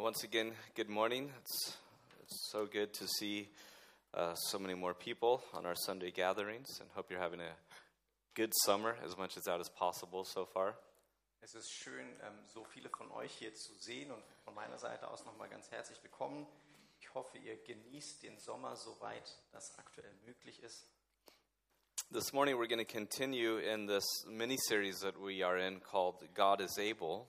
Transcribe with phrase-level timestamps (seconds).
[0.00, 1.28] Once again, good morning.
[1.40, 1.76] It's,
[2.22, 3.48] it's so good to see
[4.14, 7.50] uh, so many more people on our Sunday gatherings, and hope you're having a
[8.34, 10.76] good summer, as much as that is possible so far.
[11.42, 15.10] Es ist schön, ähm, so viele von euch hier zu sehen und von meiner Seite
[15.10, 16.46] aus nochmal ganz herzlich willkommen.
[17.00, 20.86] Ich hoffe, ihr genießt den Sommer soweit das aktuell möglich ist.
[22.12, 26.22] This morning, we're going to continue in this mini series that we are in called
[26.34, 27.26] God is Able.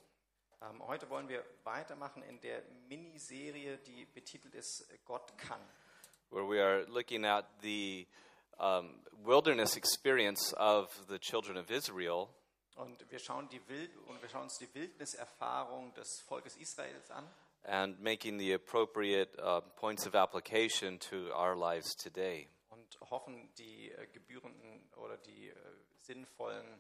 [0.61, 5.61] Ähm, heute wollen wir weitermachen in der Miniserie, die betitelt ist Gott kann.
[6.31, 8.05] where we are looking at the
[8.59, 12.27] um, wilderness experience of the children of Israel
[12.75, 17.28] Und wir schauen, die Wild und wir schauen uns die Wildniserfahrung des Volkes Israels an
[17.64, 22.47] and making the appropriate uh, points of application to our lives today.
[22.69, 25.55] und hoffen, die äh, gebührenden oder die äh,
[25.97, 26.79] sinnvollen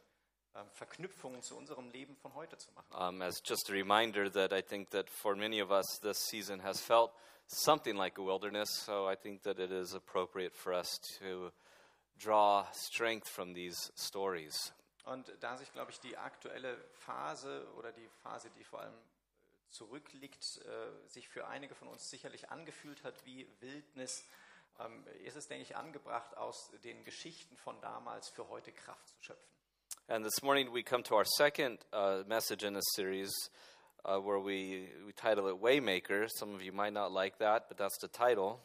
[0.73, 2.93] Verknüpfungen zu unserem Leben von heute zu machen.
[2.93, 6.61] Um, as just a reminder that I think that for many of us, this season
[6.63, 7.11] has felt
[7.47, 11.51] something like a wilderness, so I think that it is appropriate for us to
[12.17, 14.73] draw strength from these stories.
[15.05, 18.97] Und da sich, glaube ich, die aktuelle Phase oder die Phase, die vor allem
[19.69, 24.25] zurückliegt, äh, sich für einige von uns sicherlich angefühlt hat wie Wildnis,
[24.79, 29.15] ähm, ist es, denke ich, angebracht, aus den Geschichten von damals für heute Kraft zu
[29.21, 29.58] schöpfen.
[30.11, 33.29] And this morning we come to our second uh, message in this series
[34.03, 36.27] uh, where we, we title it Waymaker.
[36.35, 38.59] Some of you might not like that, but that's the title.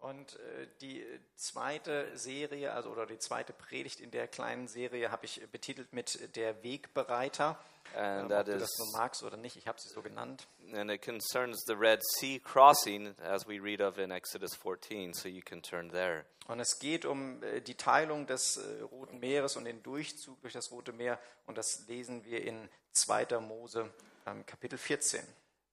[0.00, 1.04] Und äh, die
[1.36, 6.36] zweite Serie, also oder die zweite Predigt in der kleinen Serie, habe ich betitelt mit
[6.36, 7.58] der Wegbereiter.
[7.94, 10.02] And Ähm, that ob du is- das nun magst oder nicht, ich habe sie so
[10.02, 10.48] genannt.
[10.74, 15.28] And it concerns the Red Sea crossing, as we read of in Exodus 14, so
[15.28, 16.24] you can turn there.
[16.48, 20.52] Und es geht um äh, die Teilung des äh, Roten Meeres und den Durchzug durch
[20.52, 21.18] das Rote Meer.
[21.46, 23.38] Und das lesen wir in 2.
[23.40, 23.88] Mose
[24.26, 25.20] ähm, Kapitel 14.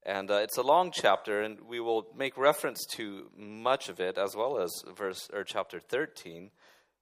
[0.06, 4.18] And uh, it's a long chapter, and we will make reference to much of it,
[4.18, 6.52] as well as verse or chapter 13.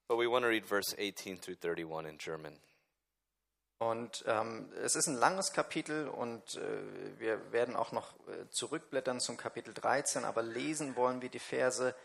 [0.07, 2.59] But we want to read verse 18 through 31 in German.
[3.79, 6.61] Und ähm, es ist ein langes Kapitel und äh,
[7.17, 11.95] wir werden auch noch äh, zurückblättern zum Kapitel 13, aber lesen wollen wir die Verse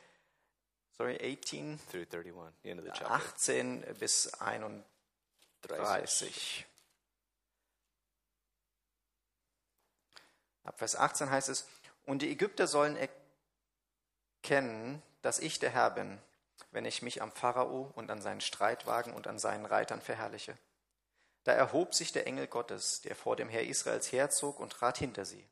[0.97, 3.13] sorry, 18, Through 31, the end of the chapter.
[3.13, 6.65] 18 bis 31.
[10.67, 11.67] Ab Vers 18 heißt es,
[12.05, 12.99] und die Ägypter sollen
[14.43, 16.19] erkennen, dass ich der Herr bin,
[16.71, 20.57] wenn ich mich am Pharao und an seinen Streitwagen und an seinen Reitern verherrliche.
[21.45, 25.25] Da erhob sich der Engel Gottes, der vor dem Heer Israels herzog und trat hinter
[25.25, 25.45] sie.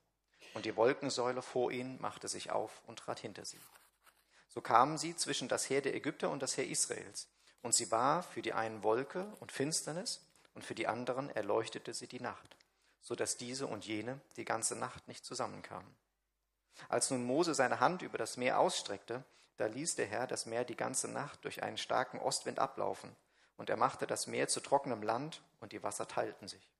[0.53, 3.61] Und die Wolkensäule vor ihnen machte sich auf und trat hinter sie.
[4.49, 7.29] So kamen sie zwischen das Heer der Ägypter und das Heer Israels.
[7.63, 10.21] Und sie war für die einen Wolke und Finsternis,
[10.55, 12.57] und für die anderen erleuchtete sie die Nacht,
[13.05, 15.95] so dass diese und jene die ganze Nacht nicht zusammenkamen.
[16.89, 19.23] Als nun Mose seine Hand über das Meer ausstreckte,
[19.59, 23.15] da ließ der Herr das Meer die ganze Nacht durch einen starken Ostwind ablaufen,
[23.57, 26.73] und er machte das Meer zu trockenem Land, und die Wasser teilten sich.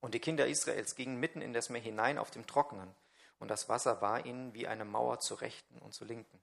[0.00, 2.92] Und die Kinder Israels gingen mitten in das Meer hinein auf dem Trockenen,
[3.38, 6.40] und das Wasser war ihnen wie eine Mauer zur Rechten und zur Linken.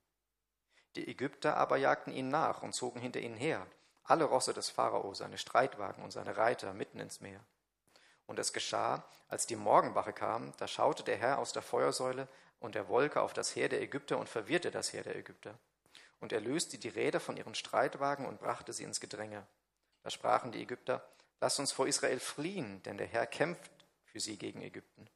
[0.95, 3.65] Die Ägypter aber jagten ihnen nach und zogen hinter ihnen her,
[4.03, 7.39] alle Rosse des Pharao, seine Streitwagen und seine Reiter mitten ins Meer.
[8.25, 12.27] Und es geschah, als die Morgenwache kam, da schaute der Herr aus der Feuersäule
[12.59, 15.57] und der Wolke auf das Heer der Ägypter und verwirrte das Heer der Ägypter.
[16.19, 19.45] Und er löste die Räder von ihren Streitwagen und brachte sie ins Gedränge.
[20.03, 21.05] Da sprachen die Ägypter,
[21.41, 23.71] lasst uns vor Israel fliehen, denn der Herr kämpft
[24.05, 25.09] für sie gegen Ägypten.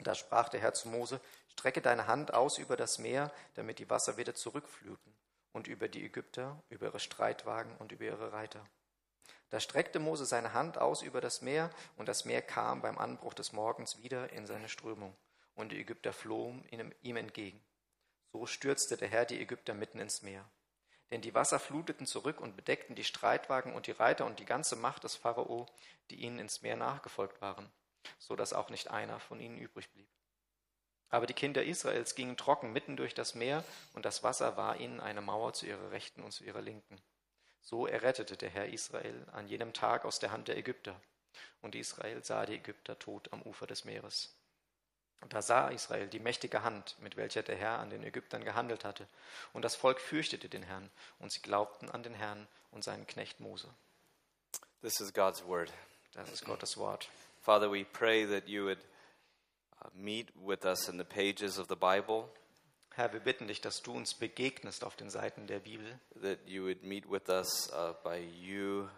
[0.00, 3.88] Da sprach der Herr zu Mose, strecke deine Hand aus über das Meer, damit die
[3.88, 5.16] Wasser wieder zurückfluten,
[5.52, 8.64] und über die Ägypter, über ihre Streitwagen und über ihre Reiter.
[9.50, 13.34] Da streckte Mose seine Hand aus über das Meer, und das Meer kam beim Anbruch
[13.34, 15.16] des Morgens wieder in seine Strömung,
[15.54, 16.64] und die Ägypter flohen
[17.02, 17.64] ihm- entgegen.
[18.32, 20.44] So stürzte der Herr die Ägypter mitten ins Meer.
[21.10, 24.74] Denn die Wasser fluteten zurück und bedeckten die Streitwagen und die Reiter und die ganze
[24.74, 25.66] Macht des Pharao,
[26.10, 27.70] die ihnen ins Meer nachgefolgt waren,
[28.18, 30.08] so dass auch nicht einer von ihnen übrig blieb.
[31.08, 33.62] Aber die Kinder Israels gingen trocken mitten durch das Meer,
[33.94, 37.00] und das Wasser war ihnen eine Mauer zu ihrer Rechten und zu ihrer Linken.
[37.66, 40.94] So errettete der Herr Israel an jenem Tag aus der Hand der Ägypter.
[41.62, 44.32] Und Israel sah die Ägypter tot am Ufer des Meeres.
[45.20, 48.84] Und da sah Israel die mächtige Hand, mit welcher der Herr an den Ägyptern gehandelt
[48.84, 49.08] hatte.
[49.52, 53.40] Und das Volk fürchtete den Herrn, und sie glaubten an den Herrn und seinen Knecht
[53.40, 53.68] Mose.
[54.82, 55.72] This is God's word.
[56.12, 57.08] Das ist Gottes Wort.
[57.42, 58.78] Father, we pray that you would
[59.84, 62.28] uh, meet with us in the pages of the Bible,
[62.96, 66.64] Herr, wir bitten dich, dass du uns begegnest auf den Seiten der Bibel, that you
[66.64, 68.88] would meet with us uh, by you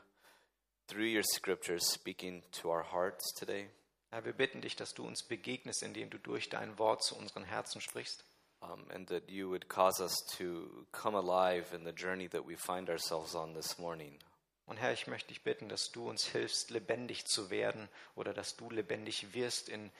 [0.86, 3.68] through your scriptures speaking to our hearts today.
[4.10, 7.44] Herr, wir bitten dich, dass du uns begegnest, indem du durch dein Wort zu unseren
[7.44, 8.24] Herzen sprichst.
[8.60, 12.56] um, and that you would cause us to come alive in the journey that we
[12.56, 14.18] find ourselves on this morning.
[14.66, 18.56] Und Herr, ich möchte dich bitten, dass du uns hilfst, lebendig zu werden oder dass
[18.56, 19.90] du lebendig wirst in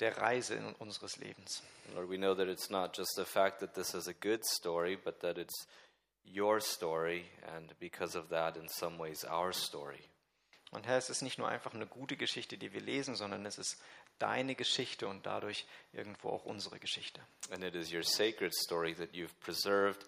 [0.00, 1.62] der Reise in unseres Lebens.
[1.94, 4.96] Lord, we know that it's not just the fact that this is a good story,
[4.96, 5.66] but that it's
[6.24, 7.24] your story,
[7.56, 10.00] and because of that, in some ways, our story.
[10.70, 13.56] Und Herr, es ist nicht nur einfach eine gute Geschichte, die wir lesen, sondern es
[13.56, 13.80] ist
[14.18, 17.20] deine Geschichte und dadurch irgendwo auch unsere Geschichte.
[17.50, 20.04] And it is your sacred story that you've preserved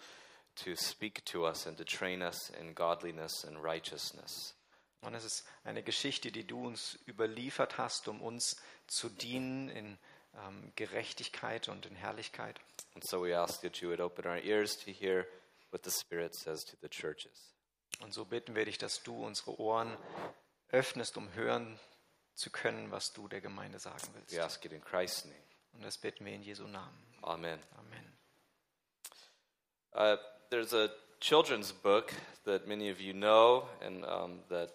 [0.56, 4.54] to speak to us and to train us in godliness and righteousness.
[5.02, 8.56] Und es ist eine Geschichte, die du uns überliefert hast, um uns
[8.86, 9.98] zu dienen in
[10.34, 12.60] ähm, Gerechtigkeit und in Herrlichkeit.
[12.94, 15.26] And so we ask that you would open our ears to hear
[15.70, 17.54] what the Spirit says to the churches.
[18.00, 19.96] Und so bitten wir dich, dass du unsere Ohren
[20.68, 21.78] öffnest, um hören
[22.34, 24.34] zu können, was du der Gemeinde sagen willst.
[24.34, 25.36] We ask it in Christ's name.
[25.72, 27.06] Und das bitten wir in Jesu Namen.
[27.22, 27.60] Amen.
[27.76, 28.12] Amen.
[29.92, 30.16] Uh,
[30.50, 30.88] there's a
[31.20, 32.12] children's book
[32.44, 34.70] that many of you know and um, that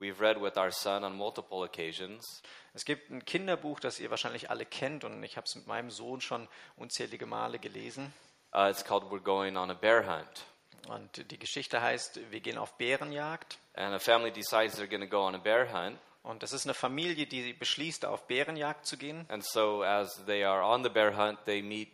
[0.00, 2.42] we've read with our son on multiple occasions.
[2.74, 5.90] Es gibt ein Kinderbuch, das ihr wahrscheinlich alle kennt und ich habe es mit meinem
[5.90, 8.12] Sohn schon unzählige Male gelesen.
[8.54, 10.44] Uh, it's called We're Going on a Bear Hunt.
[10.88, 13.58] Und die Geschichte heißt, wir gehen auf Bärenjagd.
[13.74, 15.98] And a family decides they're going to go on a bear hunt.
[16.22, 19.24] Und das ist eine Familie, die beschließt, auf Bärenjagd zu gehen.
[19.28, 21.90] And so, as they are on the bear hunt, they meet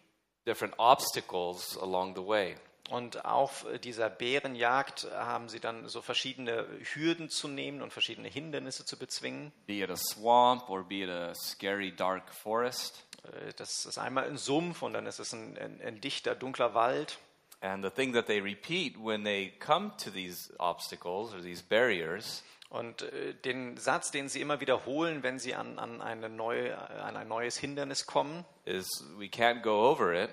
[0.47, 2.57] different obstacles along the way.
[2.91, 8.85] Und auf dieser Bärenjagd haben sie dann so verschiedene Hürden zu nehmen und verschiedene Hindernisse
[8.85, 9.53] zu bezwingen.
[9.67, 13.05] be it a swamp or be it a scary dark forest.
[13.25, 16.75] Äh, Das ist einmal ein Sumpf und dann ist es ein, ein, ein dichter, dunkler
[16.75, 17.19] Wald.
[17.63, 22.45] And the thing that they repeat when they come to these obstacles or these barriers
[22.69, 27.17] Und äh, den Satz, den sie immer wiederholen, wenn sie an, an, eine neue, an
[27.17, 28.87] ein neues Hindernis kommen, is
[29.17, 30.29] we can't go over it,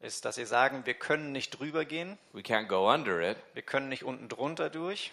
[0.00, 3.62] ist, dass sie sagen, wir können nicht drüber gehen, we can't go under it, wir
[3.62, 5.12] können nicht unten drunter durch,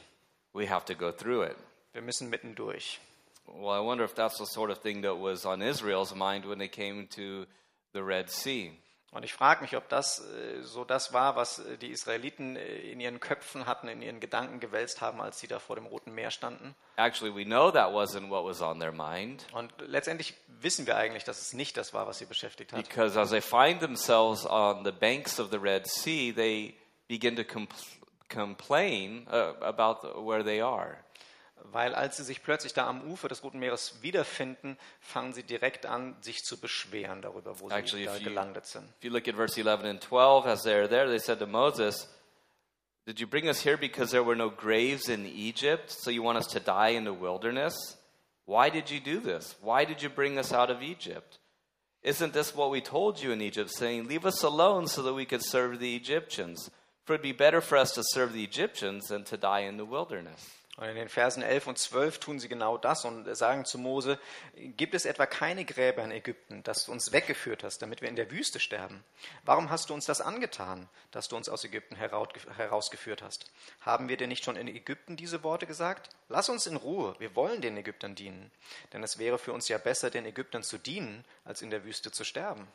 [0.53, 1.55] we have to go through it.
[1.93, 2.99] wir müssen mitten durch.
[3.47, 6.57] Well, I wonder if that's the sort of thing that was on Israel's mind when
[6.57, 7.45] they came to
[7.93, 8.71] the Red Sea.
[9.15, 12.65] Und ich frage mich, ob das äh, so das war, was äh, die Israeliten äh,
[12.91, 16.13] in ihren Köpfen hatten, in ihren Gedanken gewälzt haben, als sie da vor dem Roten
[16.13, 16.75] Meer standen.
[16.97, 21.23] Actually, we know that wasn't what was on their mind Und letztendlich wissen wir eigentlich,
[21.23, 22.85] dass es nicht das war, was sie beschäftigt hat.
[22.89, 26.75] because as they find themselves on the banks of the Red Sea, they
[27.07, 27.69] begin to compl-
[28.27, 30.97] complain uh, about the, where they are.
[31.63, 35.86] Weil als sie sich plötzlich da am Ufer des Roten Meeres wiederfinden, fangen sie direkt
[35.86, 38.86] an, sich zu beschweren darüber, wo Actually, sie da you- gelandet sind.
[39.00, 42.07] If you look at verse 11 and 12, as they're there, they said to Moses,
[43.06, 46.38] Did you bring us here because there were no graves in Egypt, so you want
[46.40, 47.98] us to die in the wilderness?
[48.46, 49.56] Why did you do this?
[49.62, 51.40] Why did you bring us out of Egypt?
[52.04, 55.25] Isn't this what we told you in Egypt, saying, Leave us alone so that we
[55.25, 56.69] could serve the Egyptians?
[57.06, 59.86] For it'd be better for us to serve the Egyptians than to die in the
[59.86, 60.50] wilderness.
[60.77, 64.19] Und in den Versen 11 und 12 tun sie genau das und sagen zu Mose,
[64.56, 68.18] gibt es etwa keine Gräber in Ägypten, dass du uns weggeführt hast, damit wir in
[68.18, 69.01] der Wüste sterben?
[69.45, 73.50] Warum hast du uns das angetan, dass du uns aus Ägypten herausgeführt hast?
[73.80, 76.10] Haben wir dir nicht schon in Ägypten diese Worte gesagt?
[76.27, 78.51] Lass uns in Ruhe, wir wollen den Ägyptern dienen.
[78.92, 82.12] Denn es wäre für uns ja besser, den Ägyptern zu dienen, als in der Wüste
[82.12, 82.68] zu sterben.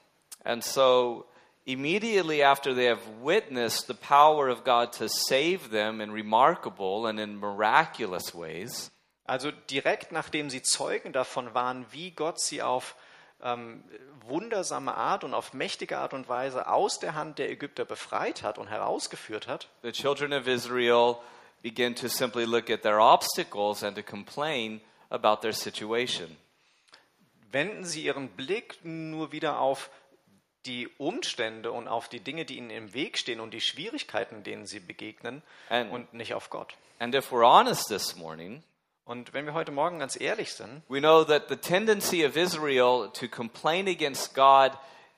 [0.42, 1.26] And so,
[1.72, 7.18] immediately after they have witnessed the power of God to save them in remarkable and
[7.18, 8.90] in miraculous ways,
[9.24, 12.96] Also direkt nachdem sie Zeugen davon waren, wie Gott sie auf
[13.42, 13.84] ähm,
[14.26, 18.58] wundersame Art und auf mächtige Art und Weise aus der Hand der Ägypter befreit hat
[18.58, 21.16] und herausgeführt hat, the children of Israel
[21.62, 26.36] begin to simply look at their obstacles and to complain about their situation.
[27.52, 29.90] wenden sie ihren Blick nur wieder auf
[30.66, 34.66] die Umstände und auf die Dinge, die ihnen im Weg stehen und die Schwierigkeiten, denen
[34.66, 36.74] sie begegnen And- und nicht auf Gott.
[36.98, 38.62] And if we're honest this morning,
[39.06, 43.10] Und wenn wir heute Morgen ganz ehrlich sind, we know that the tendency of Israel
[43.14, 44.72] to complain against God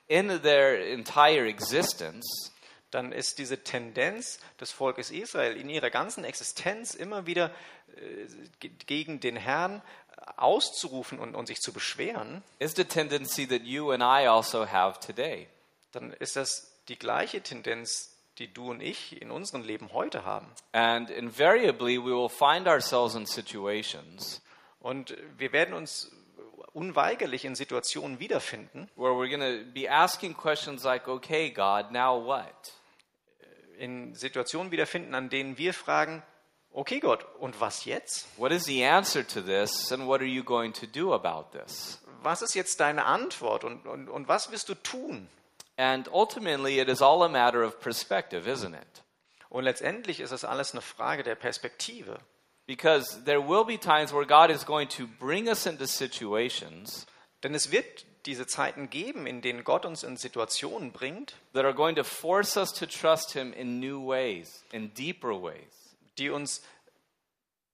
[0.08, 2.52] in their entire existence
[2.90, 7.50] dann ist diese Tendenz des Volkes Israel in ihrer ganzen Existenz immer wieder
[7.96, 8.26] äh,
[8.60, 9.80] ge- gegen den Herrn
[10.36, 15.00] auszurufen und, und sich zu beschweren, is the tendency that you and I also have
[15.00, 15.48] today.
[15.92, 20.46] dann ist das die gleiche Tendenz, die du und ich in unserem Leben heute haben.
[20.72, 24.42] And invariably, we will find ourselves in situations
[24.80, 26.10] Und wir werden uns
[26.72, 32.24] unweigerlich in Situationen wiederfinden, where we're going to be asking questions like, okay, God, now
[32.24, 32.72] what?
[33.82, 36.22] in Situationen wiederfinden, an denen wir fragen,
[36.72, 38.26] okay Gott, und was jetzt?
[38.36, 41.98] What is the answer to this, and what are you going to do about this?
[42.22, 45.28] was ist jetzt deine Antwort und, und, und was wirst du tun?
[45.76, 49.02] And ultimately, it is all a matter of perspective, isn't it?
[49.48, 52.18] Und letztendlich ist es alles eine Frage der Perspektive.
[52.66, 57.06] Because there will be times where God is going to bring us into situations
[57.42, 61.74] Denn es wird diese Zeiten geben, in denen Gott uns in Situationen bringt, that are
[61.74, 65.81] going to force us to trust Him in new ways, in deeper ways.
[66.18, 66.62] Die uns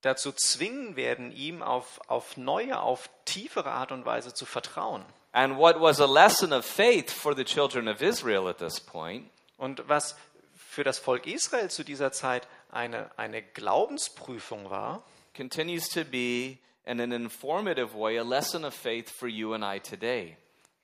[0.01, 5.05] dazu zwingen werden, ihm auf, auf neue, auf tiefere Art und Weise zu vertrauen.
[5.31, 9.29] And what was a lesson of faith for the children of Israel at this point
[9.57, 10.15] Und was
[10.55, 15.03] für das Volk Israel zu dieser Zeit eine, eine Glaubensprüfung war,
[15.35, 19.79] continues to be, in an informative way, a lesson of faith for you and I
[19.79, 20.37] today.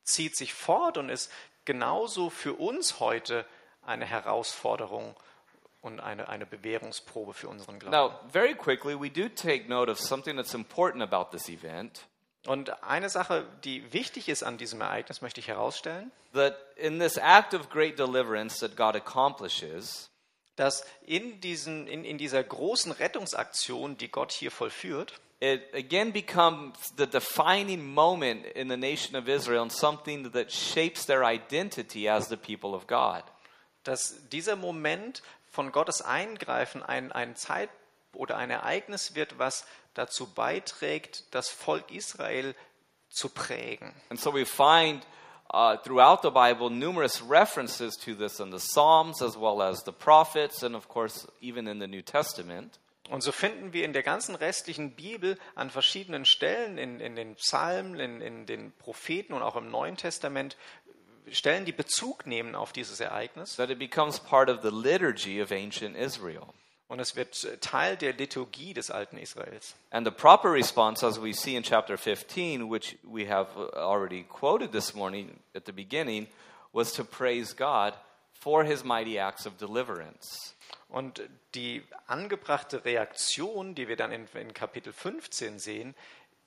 [0.04, 1.32] zieht sich fort und ist
[1.64, 3.46] genauso für uns heute
[3.82, 5.16] eine Herausforderung
[5.86, 7.96] und eine, eine Bewährungsprobe für unseren Glauben.
[7.96, 12.08] Now, very quickly, we do take note of something that's important about this event.
[12.48, 17.18] Und eine Sache, die wichtig ist an diesem Ereignis, möchte ich herausstellen, That in this
[17.18, 20.10] act of great deliverance that God accomplishes,
[20.56, 26.77] dass in, diesen, in, in dieser großen Rettungsaktion, die Gott hier vollführt, it again becomes
[26.98, 32.27] the defining moment in the nation of Israel and something that shapes their identity as
[32.27, 33.24] the people of God.
[33.86, 35.22] dass dieser Moment
[35.56, 37.70] von Gottes Eingreifen ein, ein Zeit
[38.14, 42.56] oder ein Ereignis wird, was dazu beiträgt, das Volk Israel
[43.10, 43.94] zu prägen.
[44.10, 45.06] And so we find
[45.54, 49.92] uh, throughout the Bible numerous references to this in the Psalms as well as the
[49.92, 52.80] prophets, and of course, even in the New Testament.
[53.10, 57.36] Und so finden wir in der ganzen restlichen Bibel an verschiedenen Stellen, in, in den
[57.36, 60.58] Psalmen, in, in den Propheten und auch im Neuen Testament,
[61.32, 63.55] Stellen, die Bezug nehmen auf dieses Ereignis.
[63.55, 66.48] that it becomes part of the liturgy of ancient Israel.
[66.88, 69.75] Und es wird Teil der Liturgie des alten Israels.
[69.89, 74.72] And the proper response, as we see in chapter 15, which we have already quoted
[74.72, 76.27] this morning at the beginning,
[76.74, 77.96] was to praise God
[78.34, 80.53] for his mighty acts of deliverance.
[80.89, 81.22] Und
[81.55, 85.96] die angebrachte Reaktion, die wir dann in, in Kapitel 15 sehen,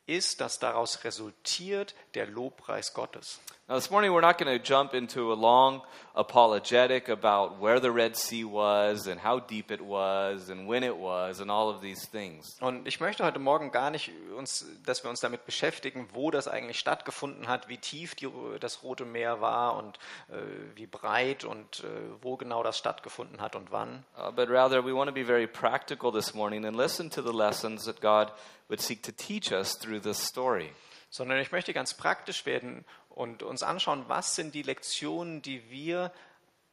[0.06, 3.40] ist, dass daraus resultiert der Lobpreis Gottes.
[3.68, 5.82] Now, this morning we're not going to jump into a long
[6.14, 10.96] apologetic about where the Red Sea was and how deep it was and when it
[10.96, 12.56] was and all of these things.
[12.62, 16.48] Und ich möchte heute Morgen gar nicht, uns, dass wir uns damit beschäftigen, wo das
[16.48, 19.98] eigentlich stattgefunden hat, wie tief die, das Rote Meer war und
[20.30, 20.38] äh,
[20.74, 21.88] wie breit und äh,
[22.22, 24.02] wo genau das stattgefunden hat und wann.
[24.16, 27.36] Uh, but rather, we want to be very practical this morning and listen to the
[27.36, 28.32] lessons that God
[28.70, 30.72] would seek to teach us through this story.
[31.10, 36.12] Sondern ich möchte ganz praktisch werden und uns anschauen, was sind die Lektionen, die wir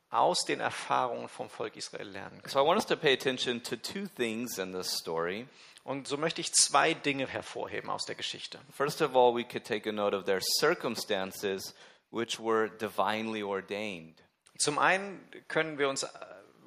[0.10, 2.52] aus den Erfahrungen vom Volk Israel lernen können.
[2.52, 5.48] So, I want us to pay attention to two things in this story.
[5.84, 8.60] Und so möchte ich zwei Dinge hervorheben aus der Geschichte.
[8.72, 11.76] First of all, we could take a note of their circumstances,
[12.12, 14.16] which were divinely ordained.
[14.58, 16.08] Zum einen können wir uns äh,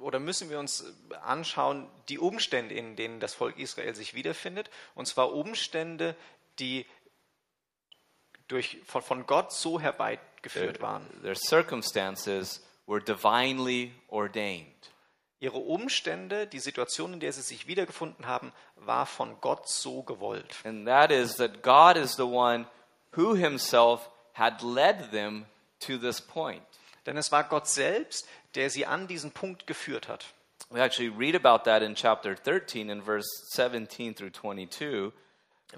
[0.01, 0.85] oder müssen wir uns
[1.23, 6.15] anschauen, die Umstände, in denen das Volk Israel sich wiederfindet, und zwar Umstände,
[6.61, 6.87] die
[8.49, 11.07] durch, von, von Gott so herbeigeführt waren.
[11.23, 14.67] Their circumstances were divinely ordained.
[15.41, 20.57] Ihre Umstände, die Situation, in der sie sich wiedergefunden haben, war von Gott so gewollt.
[20.65, 22.67] And that is that God is the one
[23.17, 25.47] who himself had led them
[25.81, 26.63] to this point.
[27.07, 30.25] Denn es war Gott selbst, der sie an diesen Punkt geführt hat.
[30.71, 35.13] We actually read about that in chapter 13 in verse 17 through 22.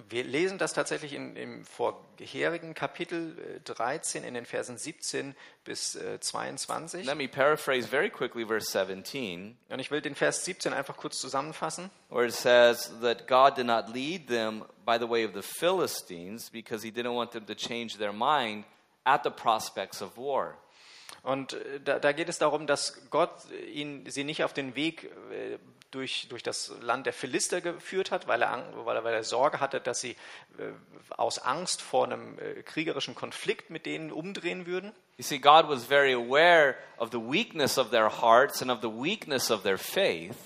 [0.08, 5.96] Wir lesen das tatsächlich in, im vorherigen Kapitel äh, 13 in den Versen 17 bis
[5.96, 7.04] äh, 22.
[7.04, 11.18] Let me paraphrase very quickly verse 17, Und ich will den Vers 17 einfach kurz
[11.18, 11.90] zusammenfassen.
[12.08, 16.50] where it says that God did not lead them by the way of the Philistines
[16.50, 18.64] because he didn't want them to change their mind
[19.02, 20.56] at the prospects of war.
[21.24, 23.32] Und äh, da, da geht es darum, dass Gott
[23.72, 25.58] ihn, sie nicht auf den Weg äh,
[25.90, 29.60] durch, durch das Land der Philister geführt hat, weil er, weil er, weil er Sorge
[29.60, 30.12] hatte, dass sie
[30.58, 30.72] äh,
[31.10, 34.92] aus Angst vor einem äh, kriegerischen Konflikt mit denen umdrehen würden.
[35.16, 38.88] You see, God was very aware of the weakness of their hearts and of the
[38.88, 40.36] weakness of their faith.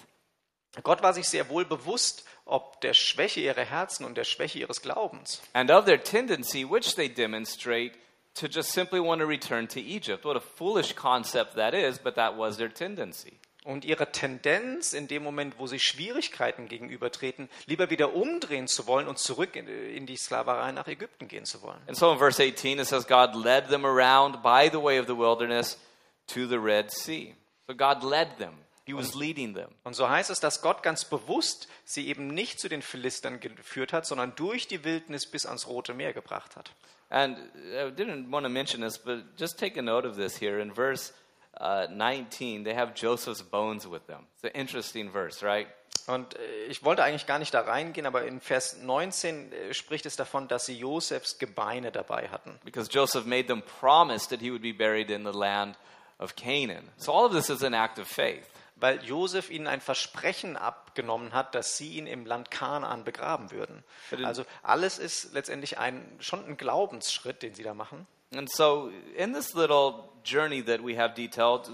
[0.82, 4.82] Gott war sich sehr wohl bewusst, ob der Schwäche ihrer Herzen und der Schwäche ihres
[4.82, 5.40] Glaubens.
[5.52, 7.92] and of their tendency, which they demonstrate,
[8.34, 10.24] to just simply want to return to Egypt.
[10.24, 13.38] What a foolish concept that is, but that was their tendency.
[13.64, 19.08] Und ihre Tendenz in dem Moment, wo sie Schwierigkeiten gegenübertreten, lieber wieder umdrehen zu wollen
[19.08, 21.80] und zurück in, in die Sklaverei nach Ägypten gehen zu wollen.
[21.86, 25.06] And so in verse 18, it says, God led them around by the way of
[25.06, 25.78] the wilderness
[26.26, 27.34] to the Red Sea.
[27.66, 28.52] So God led them,
[28.84, 29.70] He was leading them.
[29.82, 33.94] Und so heißt es, dass Gott ganz bewusst sie eben nicht zu den Philistern geführt
[33.94, 36.70] hat, sondern durch die Wildnis bis ans Rote Meer gebracht hat.
[37.08, 40.60] And I didn't want to mention this, but just take a note of this here.
[40.60, 41.14] In verse
[41.60, 44.26] uh, 19, they have Joseph's bones with them.
[44.34, 45.68] It's an interesting verse, right?
[46.06, 50.06] Und äh, ich wollte eigentlich gar nicht da reingehen, aber in Vers 19 äh, spricht
[50.06, 52.58] es davon, dass sie Josefs Gebeine dabei hatten.
[52.64, 55.76] Because Joseph made them promise that he would be buried in the land
[56.18, 56.90] of Canaan.
[56.96, 58.46] So all of this is an act of faith.
[58.76, 63.84] Weil Josef ihnen ein Versprechen abgenommen hat, dass sie ihn im Land Kanaan begraben würden.
[64.24, 68.06] Also alles ist letztendlich ein, schon ein Glaubensschritt, den sie da machen.
[68.36, 71.70] And so, in this little journey that we have detailed,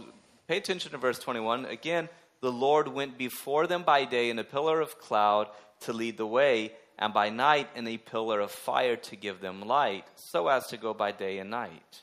[0.46, 1.64] pay attention to verse 21.
[1.64, 2.08] Again,
[2.40, 5.48] the Lord went before them by day in a pillar of cloud
[5.80, 9.62] to lead the way, and by night in a pillar of fire to give them
[9.62, 12.02] light, so as to go by day and night.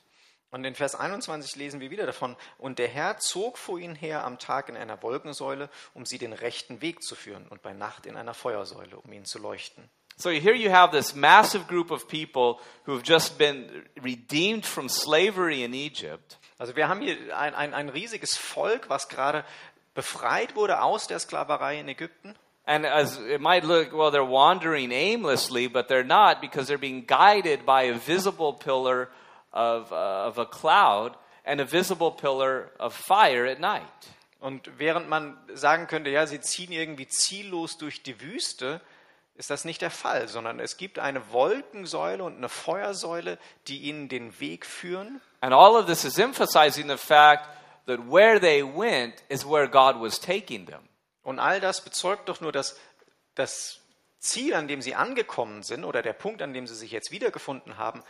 [0.50, 4.24] Und in Vers 21 lesen wir wieder davon, und der Herr zog vor ihnen her
[4.24, 8.06] am Tag in einer Wolkensäule, um sie den rechten Weg zu führen, und bei Nacht
[8.06, 9.90] in einer Feuersäule, um ihnen zu leuchten.
[10.20, 14.90] So here you have this massive group of people who have just been redeemed from
[14.90, 16.38] slavery in Egypt.
[16.60, 19.46] Also wir haben hier ein, ein, ein riesiges Volk, was gerade
[19.94, 22.36] befreit wurde aus der Sklaverei in Ägypten.
[22.66, 27.06] And as it might look, well, they're wandering aimlessly, but they're not because they're being
[27.06, 29.10] guided by a visible pillar
[29.54, 33.84] of, uh, of a cloud and a visible pillar of fire at night.
[34.40, 38.82] Und während man sagen könnte, ja, sie ziehen irgendwie ziellos durch die Wüste,
[39.38, 44.10] ist das nicht der Fall, sondern es gibt eine Wolkensäule und eine Feuersäule, die ihnen
[44.10, 45.22] den Weg führen.
[45.42, 47.48] And all of this is emphasizing the fact
[47.86, 50.82] that where they went is where God was taking them.
[51.22, 52.80] Und all das bezeugt doch nur, dass
[53.36, 53.80] das
[54.20, 57.78] Ziel, an dem sie angekommen sind, oder der Punkt, an dem sie sich jetzt wiedergefunden
[57.78, 58.04] haben,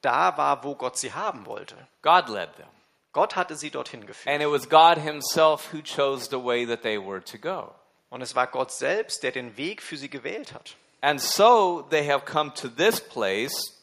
[0.00, 1.76] da war, wo Gott sie haben wollte.
[2.00, 2.68] God led them.
[3.12, 4.32] Gott hatte sie dorthin geführt.
[4.32, 7.74] And it was God Himself who chose the way that they were to go.
[8.10, 10.76] Und es war Gott selbst, der den Weg für sie gewählt hat.
[11.00, 13.80] And so they have come to this place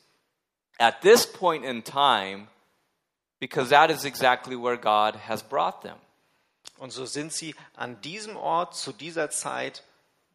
[0.78, 2.48] at this point in time
[3.40, 5.96] because that is exactly where God has brought them.
[6.78, 9.84] Und so sind sie an diesem Ort zu dieser Zeit,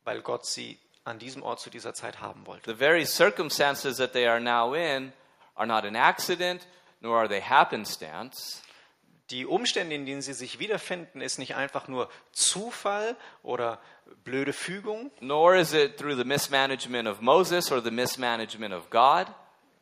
[0.04, 2.70] weil Gott sie an diesem Ort zu dieser Zeit haben wollte.
[2.72, 5.12] The very circumstances that they are now in
[5.54, 6.66] are not an accident,
[7.00, 8.62] nor are they happenstance.
[9.32, 13.80] Die Umstände, in denen sie sich wiederfinden, ist nicht einfach nur Zufall oder
[14.24, 19.26] blöde Fügung, Nor is it through the mismanagement of Moses or the mismanagement of God.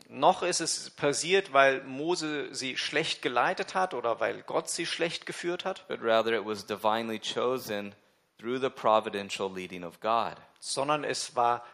[0.08, 5.26] noch ist es passiert, weil Mose sie schlecht geleitet hat oder weil Gott sie schlecht
[5.26, 7.94] geführt hat, but rather it was divinely chosen
[8.38, 10.36] through the providential leading of God.
[10.60, 11.64] sondern es war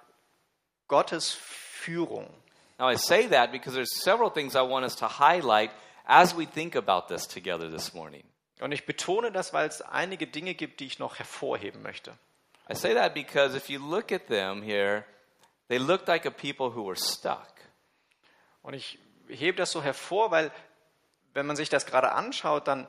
[0.89, 2.29] Gottes Führung.
[2.79, 5.71] Now, I say that because there's several things I want us to highlight
[6.07, 8.25] as we think about this together this morning.
[8.61, 12.17] Und ich betone das, weil es einige Dinge gibt, die ich noch hervorheben möchte.
[12.71, 15.05] I say that because if you look at them here,
[15.69, 17.53] they looked like a people who were stuck.
[18.63, 20.51] Und ich hebe das so hervor, weil
[21.35, 22.89] wenn man sich das gerade anschaut, dann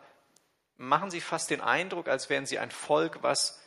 [0.78, 3.60] machen sie fast den Eindruck, als wären sie ein Volk, was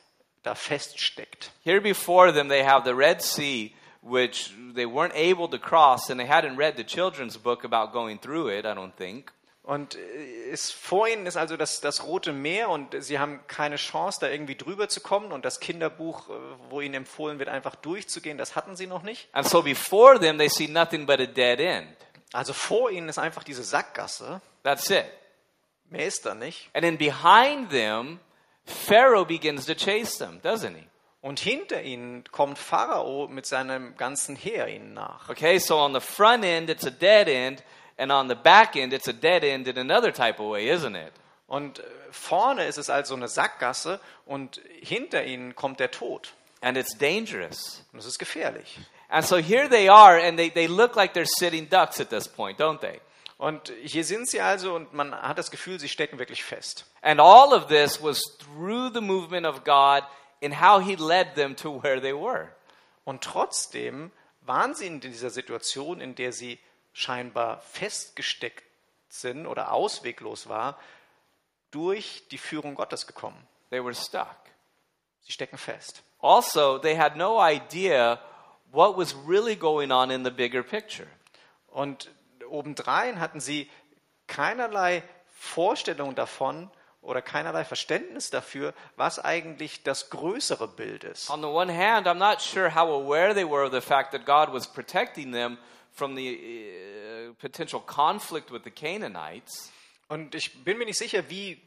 [0.42, 1.50] da feststeckt.
[1.64, 6.18] Here before them, they have the Red Sea, which they weren't able to cross, and
[6.18, 9.32] they hadn't read the children's book about going through it, I don't think.
[9.62, 13.76] Und äh, es, vor ihnen ist also das, das Rote Meer und sie haben keine
[13.76, 15.32] Chance, da irgendwie drüber zu kommen.
[15.32, 16.32] Und das Kinderbuch, äh,
[16.70, 19.28] wo ihnen empfohlen wird, einfach durchzugehen, das hatten sie noch nicht.
[19.32, 21.96] And so before them, they see nothing but a dead end.
[22.32, 24.40] Also vor ihnen ist einfach diese Sackgasse.
[24.62, 25.04] That's it.
[25.88, 26.70] Mehr ist da nicht.
[26.72, 28.20] And then behind them,
[28.64, 30.84] Pharaoh begins to chase them, doesn't he?
[31.22, 35.28] Und hinter ihnen kommt Pharao mit seinem ganzen Heer ihnen nach.
[35.28, 37.62] Okay, so on the front end, it's a dead end,
[38.00, 40.96] and on the back end, it's a dead end in another type of way, isn't
[40.96, 41.12] it?
[41.46, 46.32] Und äh, vorne ist es also eine Sackgasse und hinter ihnen kommt der Tod.
[46.62, 47.84] And it's dangerous.
[47.92, 48.78] Und es ist gefährlich.
[49.08, 52.26] And so here they are, and they, they look like they're sitting ducks at this
[52.26, 53.00] point, don't they?
[53.38, 56.86] Und hier sind sie also und man hat das Gefühl, sie stecken wirklich fest.
[57.02, 60.04] And all of this was through the movement of God
[60.40, 62.48] in how He led them to where they were.
[63.04, 64.10] Und trotzdem
[64.42, 66.58] waren sie in dieser Situation, in der sie
[66.92, 68.64] scheinbar festgesteckt
[69.08, 70.78] sind oder ausweglos war,
[71.70, 73.46] durch die Führung Gottes gekommen.
[73.70, 74.36] They were stuck.
[75.22, 76.02] Sie stecken fest.
[76.20, 78.20] Also, they had no idea
[78.72, 81.08] what was really going on in the bigger picture.
[81.68, 82.10] Und
[82.48, 83.70] obendrein hatten sie
[84.26, 91.30] keinerlei Vorstellung davon oder keinerlei Verständnis dafür, was eigentlich das größere Bild ist.
[91.30, 94.26] On the one hand, I'm not sure how aware they were of the fact that
[94.26, 95.56] God was protecting them
[95.92, 99.72] from the uh, potential conflict with the Canaanites.
[100.08, 101.60] Und ich bin mir nicht sicher, wie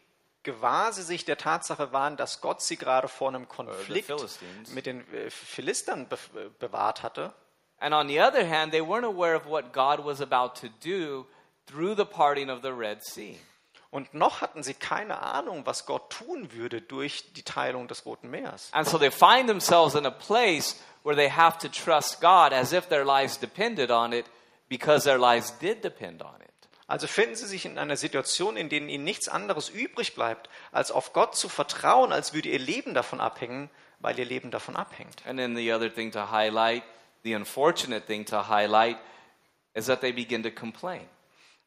[0.43, 4.71] gewahr sie sich der Tatsache waren, dass Gott sie gerade vor einem Konflikt Philistines.
[4.73, 6.17] mit den äh, Philistern be
[6.59, 7.33] bewahrt hatte.
[7.79, 11.25] And on the other hand, they weren't aware of what God was about to do
[11.65, 13.39] through the parting of the Red Sea.
[13.93, 18.27] Und noch hatten sie keine Ahnung, was Gott tun würde durch die Teilung des Roten
[18.27, 18.69] Meeres.
[18.71, 22.73] And so they find themselves in a place where they have to trust God as
[22.73, 24.25] if their lives depended on it
[24.67, 26.49] because their lives did depend on it.
[26.87, 30.91] Also finden sie sich in einer Situation, in der ihnen nichts anderes übrig bleibt, als
[30.91, 35.23] auf Gott zu vertrauen, als würde ihr Leben davon abhängen, weil ihr Leben davon abhängt.
[35.27, 36.81] And then the other thing to highlight,
[37.23, 38.97] the unfortunate thing to highlight,
[39.75, 41.07] is that they begin to complain.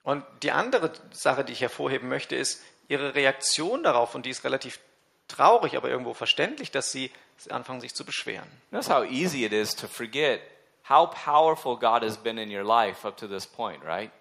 [0.06, 4.44] Und die andere Sache, die ich hervorheben möchte, ist ihre Reaktion darauf, und die ist
[4.44, 4.78] relativ
[5.26, 7.10] traurig, aber irgendwo verständlich, dass sie
[7.50, 8.46] anfangen, sich zu beschweren.
[8.70, 10.40] Notice how easy it is to forget
[10.88, 14.12] how powerful God has been in your life up to this point, right?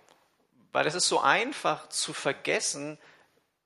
[0.71, 2.97] Weil es ist so einfach zu vergessen,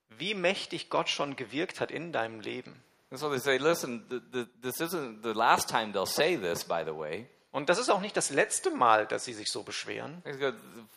[0.09, 2.83] wie mächtig Gott schon gewirkt hat in deinem Leben.
[3.11, 6.65] And so they say, listen, th- th- this isn't the last time they'll say this,
[6.65, 7.27] by the way.
[7.51, 10.21] Und das ist auch nicht das letzte Mal, dass sie sich so beschweren.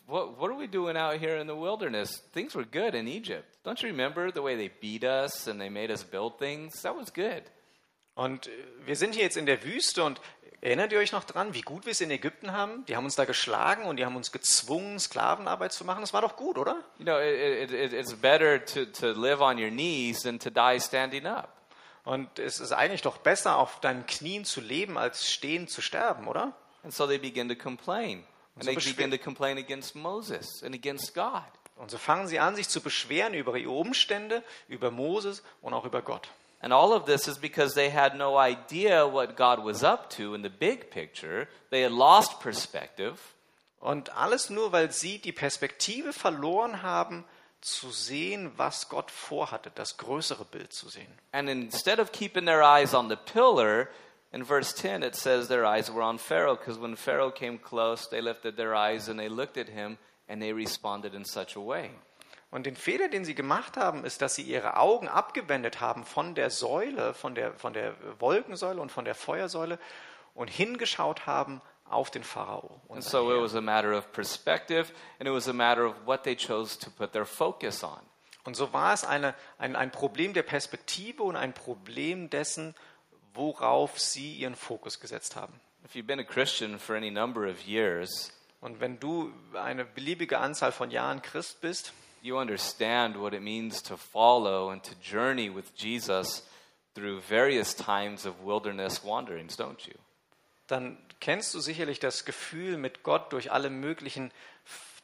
[0.05, 2.23] What, what are we doing out here in the wilderness?
[2.31, 3.45] Things were good in Egypt.
[3.65, 6.81] Don't you remember the way they beat us and they made us build things?
[6.83, 7.43] That was good.
[8.15, 8.51] Und äh,
[8.85, 10.21] wir sind hier jetzt in der Wüste und
[10.61, 12.85] erinnert ihr euch noch dran, wie gut wir es in Ägypten haben?
[12.85, 16.01] Die haben uns da geschlagen und die haben uns gezwungen, Sklavenarbeit zu machen.
[16.01, 16.83] Das war doch gut, oder?
[16.99, 20.51] You know, it, it, it, it's better to, to live on your knees than to
[20.51, 21.62] die standing up.
[22.03, 26.27] Und es ist eigentlich doch besser, auf deinen Knien zu leben, als stehen zu sterben,
[26.27, 26.53] oder?
[26.83, 28.25] And so they begin to complain.
[28.55, 31.43] And they begin to complain against Moses and against God.
[31.75, 35.85] Und so fangen sie an, sich zu beschweren über ihre Umstände, über Moses und auch
[35.85, 36.29] über Gott.
[36.61, 40.33] And all of this is because they had no idea what God was up to
[40.33, 41.47] in the big picture.
[41.71, 43.15] They had lost perspective.
[43.79, 47.25] Und alles nur, weil sie die Perspektive verloren haben,
[47.63, 51.11] zu sehen, was Gott vorhatte, das größere Bild zu sehen.
[51.31, 53.89] And instead of keeping their eyes on the pillar,
[54.31, 58.09] in verse 10 it says their eyes were on Pharaoh, because when Pharaoh came close,
[58.09, 59.97] they lifted their eyes and they looked at him
[60.27, 61.91] and they responded in such a way.
[62.51, 66.35] Und den Fehler, den sie gemacht haben, ist, dass sie ihre Augen abgewendet haben von
[66.35, 69.79] der Säule, von der, von der Wolkensäule und von der Feuersäule
[70.35, 72.81] und hingeschaut haben auf den Pharao.
[72.87, 75.95] Und And so it was a matter of perspective, and it was a matter of
[76.05, 77.99] what they chose to put their focus on.
[78.45, 82.75] Und so war es eine, ein, ein Problem der Perspektive und ein Problem dessen,
[83.33, 85.59] worauf sie ihren Fokus gesetzt haben.
[85.85, 90.39] If you've been a Christian for any number of years, Und wenn du eine beliebige
[90.39, 91.91] Anzahl von Jahren Christ bist,
[92.21, 96.47] you understand what it means to follow and to journey with Jesus
[96.95, 99.95] through various times of wilderness wanderings, don't you?
[100.67, 104.31] dann kennst du sicherlich das Gefühl, mit Gott durch alle möglichen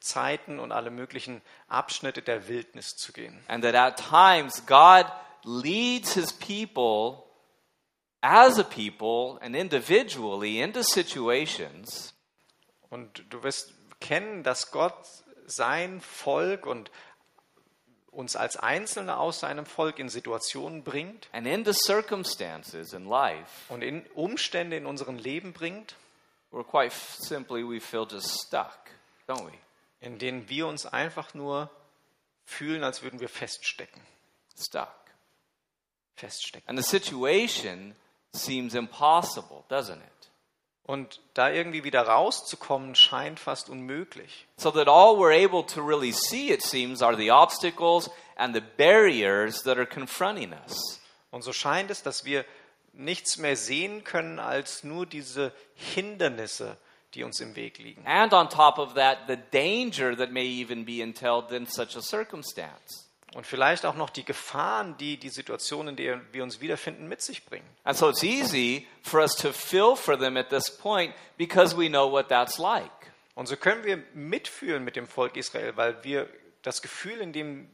[0.01, 3.41] Zeiten und alle möglichen Abschnitte der Wildnis zu gehen.
[3.47, 5.05] And that at times God
[5.45, 7.23] leads his people
[8.19, 12.13] as a people and individually into situations.
[12.89, 14.97] Und du wirst kennen, dass Gott
[15.45, 16.91] sein Volk und
[18.11, 21.29] uns als Einzelne aus seinem Volk in Situationen bringt
[21.73, 23.71] circumstances in life.
[23.73, 25.95] und in Umstände in unserem Leben bringt,
[26.51, 28.89] where quite simply we feel just stuck,
[29.27, 29.57] don't we?
[30.01, 31.69] in denen wir uns einfach nur
[32.45, 34.01] fühlen, als würden wir feststecken.
[34.57, 34.89] Stuck.
[36.15, 36.67] Feststecken.
[36.67, 37.95] And the situation
[38.33, 40.31] seems impossible, doesn't it?
[40.83, 44.47] Und da irgendwie wieder rauszukommen, scheint fast unmöglich.
[44.57, 48.63] So that all we're able to really see, it seems, are the obstacles and the
[48.77, 50.99] barriers that are confronting us.
[51.29, 52.43] Und so scheint es, dass wir
[52.99, 56.77] nichts mehr sehen können als nur diese Hindernisse,
[57.13, 58.05] die uns im Weg liegen.
[58.05, 62.01] And on top of that, the danger that may even be entailed in such a
[62.01, 63.09] circumstance.
[63.35, 67.21] Und vielleicht auch noch die Gefahren, die die Situation, in der wir uns wiederfinden, mit
[67.21, 67.65] sich bringen.
[67.83, 71.87] And so it's easy for us to feel for them at this point because we
[71.89, 72.89] know what that's like.
[73.35, 76.27] Und so können wir mitfühlen mit dem Volk Israel, weil wir
[76.63, 77.69] das Gefühl in dem,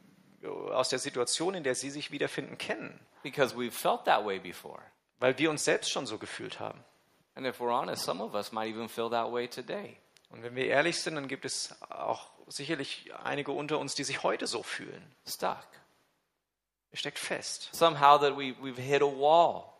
[0.70, 3.00] aus der Situation, in der sie sich wiederfinden, kennen.
[3.22, 4.80] Because we've felt that way before.
[5.18, 6.82] Weil wir uns selbst schon so gefühlt haben.
[7.34, 9.96] And if we're honest, some of us might even feel that way today.
[10.30, 14.22] Und wenn wir ehrlich sind, dann gibt es auch sicherlich einige unter uns, die sich
[14.22, 15.02] heute so fühlen.
[15.26, 15.66] Stuck.
[16.92, 17.68] Ihr steckt fest.
[17.72, 19.72] Somehow that we, we've hit a wall.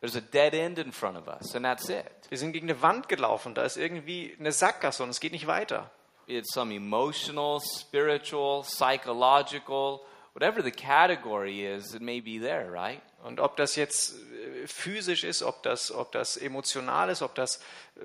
[0.00, 2.04] There's a dead end in front of us, and that's it.
[2.28, 5.48] Wir sind gegen eine Wand gelaufen, da ist irgendwie eine Sackgasse und es geht nicht
[5.48, 5.90] weiter.
[6.28, 10.00] It's some emotional, spiritual, psychological,
[10.34, 13.02] whatever the category is, it may be there, right?
[13.22, 17.56] Und ob das jetzt äh, physisch ist, ob das, ob das emotional ist, ob das
[17.96, 18.04] äh,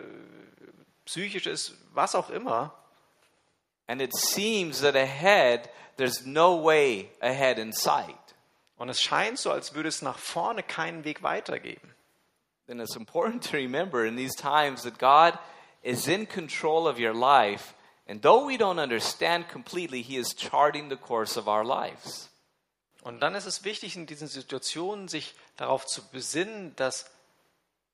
[1.06, 2.74] psychisch ist, was auch immer.
[3.88, 8.16] And it seems that ahead, there's no way ahead in sight.
[8.78, 11.94] Und es scheint so, als würde es nach vorne keinen Weg weitergeben.
[12.68, 15.38] Then it's important to remember in these times that God
[15.84, 17.76] is in control of your life.
[18.08, 22.30] And though we don't understand completely, He is charting the course of our lives.
[23.04, 27.12] Und dann ist es wichtig, in diesen Situationen sich darauf zu besinnen, dass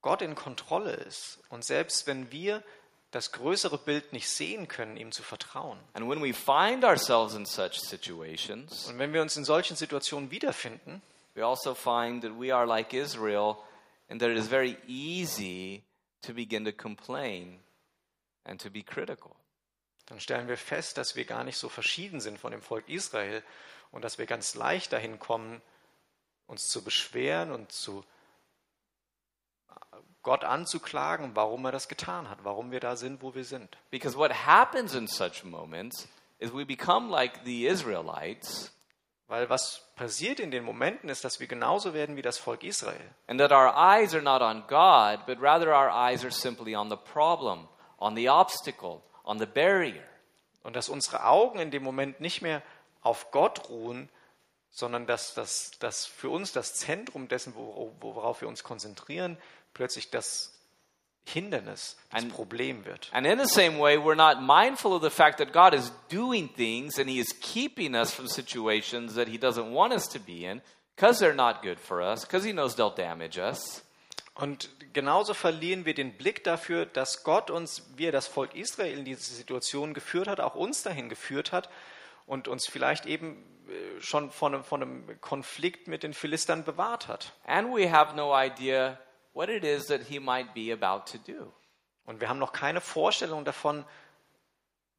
[0.02, 1.40] Gott in Kontrolle ist.
[1.50, 2.64] Und selbst wenn wir
[3.12, 5.80] das größere Bild nicht sehen können, ihm zu vertrauen.
[5.94, 10.30] And when we find ourselves in such situations, Und wenn wir uns in solchen Situationen
[10.30, 11.02] wiederfinden,
[11.34, 13.58] we also find that we are like Israel
[14.10, 15.82] and that it is very easy
[16.22, 17.60] to begin to complain
[18.44, 19.36] and to be critical.
[20.06, 23.44] dann stellen wir fest, dass wir gar nicht so verschieden sind von dem Volk Israel
[23.92, 25.62] und dass wir ganz leicht dahin kommen,
[26.48, 28.04] uns zu beschweren und zu
[30.22, 33.78] Gott anzuklagen, warum er das getan hat, warum wir da sind, wo wir sind.
[33.90, 36.08] Because what happens in such moments
[36.40, 38.74] is we become like the Israelites,
[39.28, 43.00] Weil was passiert in den Momenten ist, dass wir genauso werden wie das Volk Israel.
[43.28, 46.90] and that our eyes are not on God, but rather our eyes are simply on
[46.90, 47.68] the problem,
[48.00, 50.04] on the obstacle, on the barrier.
[50.64, 52.62] Und dass unsere Augen in dem Moment nicht mehr
[53.02, 54.10] auf Gott ruhen,
[54.72, 59.38] sondern dass, dass, dass für uns das Zentrum dessen, wor- worauf wir uns konzentrieren,
[59.74, 60.54] plötzlich das
[61.26, 63.10] Hindernis, das Ein- Problem wird.
[63.12, 66.50] And in the same way, we're not mindful of the fact that God is doing
[66.56, 70.46] things and He is keeping us from situations that He doesn't want us to be
[70.46, 70.62] in
[70.96, 73.84] because they're not good for us, because He knows they'll damage us.
[74.36, 78.98] Und genauso verlieren wir den Blick dafür, dass Gott uns, wie er das Volk Israel
[79.00, 81.70] in diese Situation geführt hat, auch uns dahin geführt hat
[82.30, 87.08] und uns vielleicht eben äh, schon von einem, von einem Konflikt mit den Philistern bewahrt
[87.08, 87.34] hat.
[87.46, 89.00] And we have no idea
[89.34, 91.52] what it is that He might be about to do.
[92.06, 93.84] Und wir haben noch keine Vorstellung davon,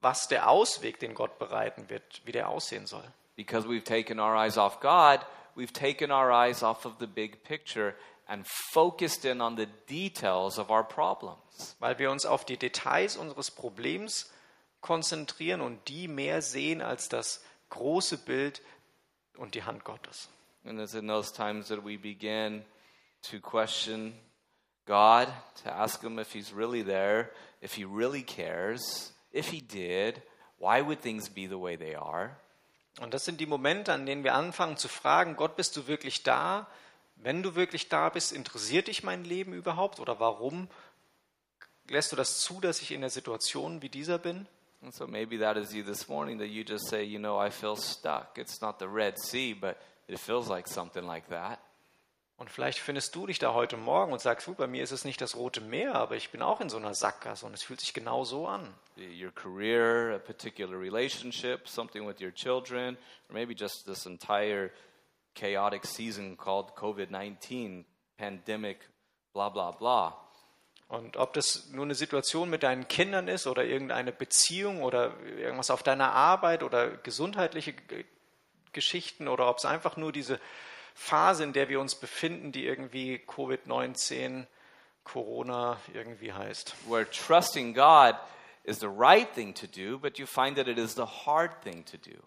[0.00, 3.04] was der Ausweg, den Gott bereiten wird, wie der aussehen soll.
[3.36, 5.20] Because we've taken our eyes off God,
[5.54, 7.94] we've taken our eyes off of the big picture
[8.26, 11.76] and focused in on the details of our problems.
[11.78, 14.32] Weil wir uns auf die Details unseres Problems
[14.80, 18.62] konzentrieren und die mehr sehen als das große Bild
[19.36, 20.28] und die Hand Gottes.
[20.64, 22.64] And it's in those times that we begin
[23.30, 24.14] to question
[24.86, 25.28] God,
[25.62, 27.30] to ask Him if He's really there,
[27.62, 29.14] if He really cares.
[29.32, 30.20] If He did,
[30.58, 32.36] why would things be the way they are?
[33.00, 36.22] Und das sind die Momente, an denen wir anfangen zu fragen, Gott, bist du wirklich
[36.22, 36.66] da?
[37.16, 40.00] Wenn du wirklich da bist, interessiert dich mein Leben überhaupt?
[40.00, 40.68] Oder warum
[41.88, 44.46] lässt du das zu, dass ich in der Situation wie dieser bin?
[44.82, 47.50] And so maybe that is you this morning that you just say, you know, I
[47.50, 48.38] feel stuck.
[48.38, 51.60] It's not the Red Sea, but it feels like something like that.
[52.38, 55.04] Und vielleicht findest du dich da heute Morgen und sagst, "Puh, bei mir ist es
[55.04, 57.80] nicht das Rote Meer, aber ich bin auch in so einer Sackgasse und es fühlt
[57.80, 58.74] sich genau so an.
[58.96, 62.96] Your career, a particular relationship, something with your children,
[63.28, 64.70] or maybe just this entire
[65.34, 67.84] chaotic season called COVID 19,
[68.16, 68.88] pandemic,
[69.34, 70.14] blah, blah, blah.
[70.90, 75.70] Und ob das nur eine Situation mit deinen Kindern ist oder irgendeine Beziehung oder irgendwas
[75.70, 77.74] auf deiner Arbeit oder gesundheitliche
[78.72, 80.40] Geschichten oder ob es einfach nur diese
[80.96, 84.46] Phase, in der wir uns befinden, die irgendwie Covid-19,
[85.04, 86.74] Corona irgendwie heißt.
[86.88, 88.16] Where trusting God
[88.64, 91.84] is the right thing to do, but you find that it is the hard thing
[91.84, 92.18] to do.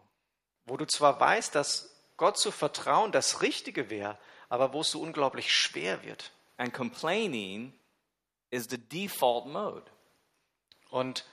[0.67, 5.02] Wo du zwar weißt, dass Gott zu vertrauen das Richtige wäre, aber wo es so
[5.02, 6.32] unglaublich schwer wird.
[6.56, 7.73] And complaining
[8.53, 9.83] is the default mode.
[10.89, 11.25] Und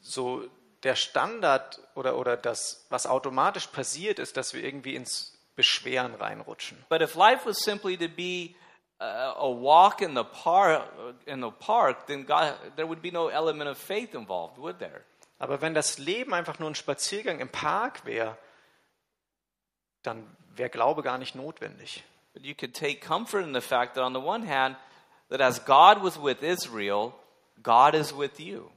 [0.00, 0.44] so
[0.82, 6.78] der Standard oder, oder das, was automatisch passiert, ist, dass wir irgendwie ins Beschweren reinrutschen.
[6.88, 8.54] But if life was simply to be
[9.00, 10.88] uh, a walk in the park,
[11.26, 15.02] in the park, then God, there would be no element of faith involved, would there?
[15.38, 18.36] Aber wenn das Leben einfach nur ein Spaziergang im Park wäre,
[20.02, 22.04] dann wäre Glaube gar nicht notwendig.
[22.34, 24.76] But you could take comfort in the fact that on the one hand,
[25.30, 27.14] that as God was with Israel,
[27.62, 28.70] God is with you.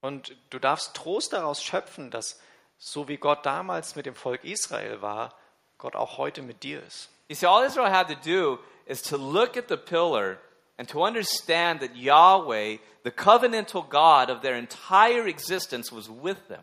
[0.00, 2.40] Und du darfst Trost daraus schöpfen, dass
[2.78, 5.34] so wie Gott damals mit dem Volk Israel war,
[5.78, 7.08] Gott auch heute mit dir ist.
[7.28, 10.38] You see, all Israel had to do is to look at the pillar
[10.76, 16.62] and to understand that Yahweh, the covenantal God of their entire existence, was with them.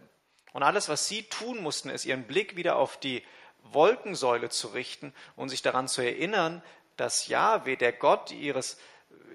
[0.53, 3.23] Und alles, was sie tun mussten, ist ihren Blick wieder auf die
[3.63, 6.61] Wolkensäule zu richten und sich daran zu erinnern,
[6.95, 8.77] dass Jahwe, der Gott ihres,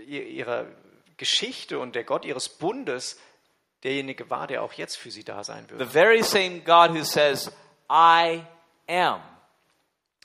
[0.06, 0.66] ihrer
[1.16, 3.18] Geschichte und der Gott ihres Bundes,
[3.84, 5.86] derjenige war, der auch jetzt für sie da sein The würde.
[5.86, 7.50] very same God who says,
[7.90, 8.42] I
[8.88, 9.20] am,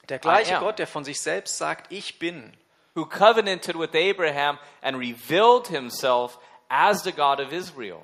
[0.09, 0.57] Der gleiche.
[0.59, 2.53] Gott, der von sich selbst sagt, ich bin,
[2.95, 6.37] who covenanted with Abraham and revealed himself
[6.69, 8.01] as the God of Israel.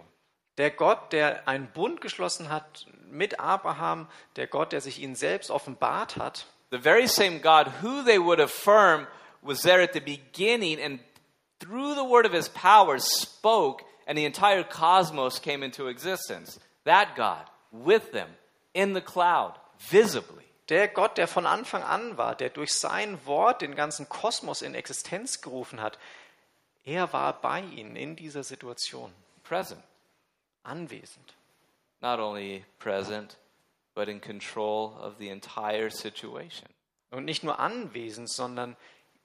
[0.58, 5.50] der Gott, der einen Bund geschlossen hat mit Abraham, der Gott, der sich ihnen selbst
[5.52, 9.08] offenbart hat, The very same God who they would affirm
[9.42, 11.00] was there at the beginning and
[11.60, 16.60] through the word of his power, spoke, and the entire cosmos came into existence.
[16.86, 18.30] That God with them
[18.74, 20.46] in the cloud, visibly.
[20.70, 24.76] Der Gott, der von Anfang an war, der durch sein Wort den ganzen Kosmos in
[24.76, 25.98] Existenz gerufen hat,
[26.86, 29.12] er war bei ihnen in dieser Situation,
[29.44, 29.82] Present.
[30.64, 31.34] anwesend.
[32.02, 33.38] Not only present,
[33.96, 36.70] but in control of the entire situation.
[37.12, 38.78] Und nicht nur anwesend, sondern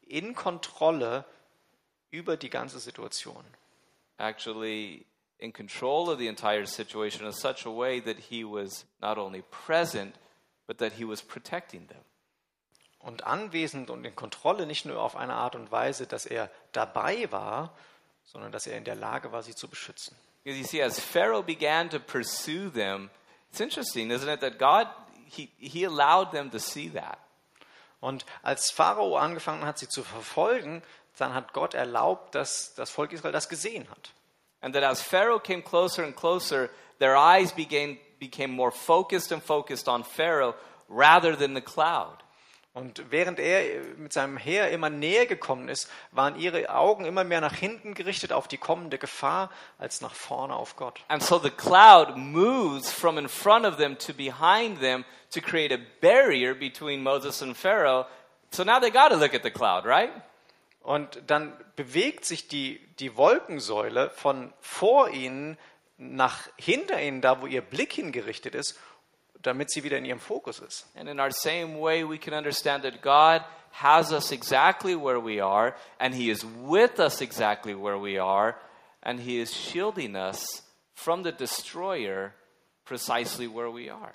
[0.07, 1.25] in Kontrolle
[2.15, 3.45] über die ganze Situation.
[4.19, 5.05] Actually,
[5.39, 9.43] in control of the entire situation in such a way that he was not only
[9.67, 10.15] present,
[10.67, 12.05] but that he was protecting them.
[13.01, 17.31] Und anwesend und in Kontrolle nicht nur auf eine Art und Weise, dass er dabei
[17.31, 17.77] war,
[18.25, 20.17] sondern dass er in der Lage war, sie zu beschützen.
[20.43, 23.11] Because you see, as Pharaoh began to pursue them,
[23.51, 24.87] it's interesting, isn't it, that God,
[25.27, 27.19] he, he allowed them to see that.
[28.01, 30.83] Und als Pharao angefangen hat, sie zu verfolgen,
[31.19, 34.13] dann hat Gott erlaubt, dass das Volk Israel das gesehen hat.
[34.61, 39.43] And that as Pharaoh came closer and closer, their eyes began, became more focused and
[39.43, 40.55] focused on Pharaoh
[40.89, 42.25] rather than the cloud.
[42.75, 47.41] Und während er mit seinem Heer immer näher gekommen ist, waren ihre Augen immer mehr
[47.41, 51.01] nach hinten gerichtet auf die kommende Gefahr als nach vorne auf Gott.
[51.07, 55.73] And so the cloud moves from in front of them to behind them to create
[55.73, 58.07] a barrier between Moses and Pharaoh.
[58.51, 60.11] So now they got to look at the cloud, right?
[60.85, 65.57] Und dann bewegt sich die, die Wolkensäule von vor ihnen
[65.97, 68.79] nach hinter ihnen, da wo ihr Blick hingerichtet ist,
[69.41, 70.87] damit sie wieder in ihrem Fokus ist.
[70.95, 73.43] And in our same way, we can understand that God
[73.73, 78.55] has us exactly where we are, and He is with us exactly where we are,
[79.01, 82.35] and He is shielding us from the destroyer
[82.85, 84.13] precisely where we are.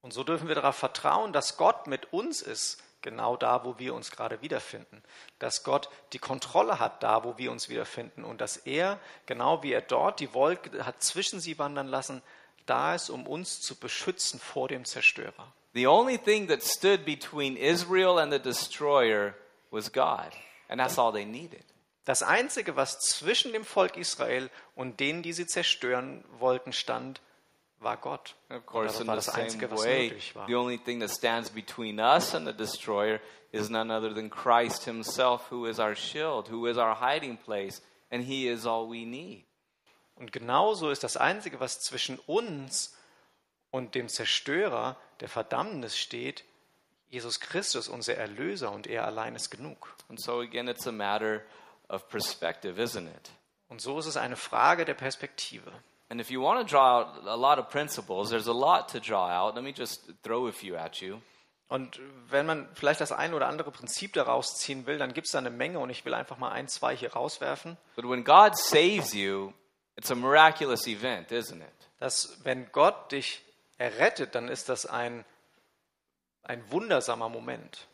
[0.00, 3.94] Und so dürfen wir darauf vertrauen, dass Gott mit uns ist, genau da, wo wir
[3.94, 5.02] uns gerade wiederfinden.
[5.38, 8.24] Dass Gott die Kontrolle hat, da, wo wir uns wiederfinden.
[8.24, 12.22] Und dass er, genau wie er dort die Wolke hat zwischen sie wandern lassen,
[12.66, 15.52] da ist, um uns zu beschützen vor dem Zerstörer.
[15.74, 19.34] The only thing that stood between Israel and the destroyer
[19.70, 20.30] was God,
[20.68, 21.64] and that's all they needed.
[22.04, 27.20] Das Einzige, was zwischen dem Volk Israel und denen, die sie zerstören wollten, stand,
[27.82, 28.34] war Gott.
[28.50, 30.46] Of course, Oder in war the das same Einzige, was way, war.
[30.46, 33.20] the only thing that stands between us and the destroyer
[33.52, 37.82] is none other than Christ Himself, who is our shield, who is our hiding place,
[38.10, 39.44] and He is all we need.
[40.16, 42.96] Und genauso ist das Einzige, was zwischen uns
[43.70, 46.44] und dem Zerstörer der Verdammnis steht,
[47.08, 49.94] Jesus Christus, unser Erlöser, und er allein ist genug.
[50.08, 51.42] And so, again, it's a matter
[51.88, 53.30] of perspective, isn't it?
[53.68, 55.72] Und so ist es eine Frage der Perspektive.
[56.12, 59.00] And if you want to draw out a lot of principles, there's a lot to
[59.00, 59.54] draw out.
[59.54, 61.22] Let me just throw a few at you.
[61.70, 61.98] Und
[62.28, 65.38] wenn man vielleicht das ein oder andere Prinzip daraus ziehen will, dann gibt es da
[65.38, 67.78] eine Menge und ich will einfach mal ein, zwei hier rauswerfen.
[67.96, 69.54] But when God saves you,
[69.96, 71.88] it's a miraculous event, isn't it?
[71.98, 73.40] Dass wenn Gott dich
[73.78, 75.24] errettet, dann ist das ein,
[76.42, 77.88] ein wundersamer Moment.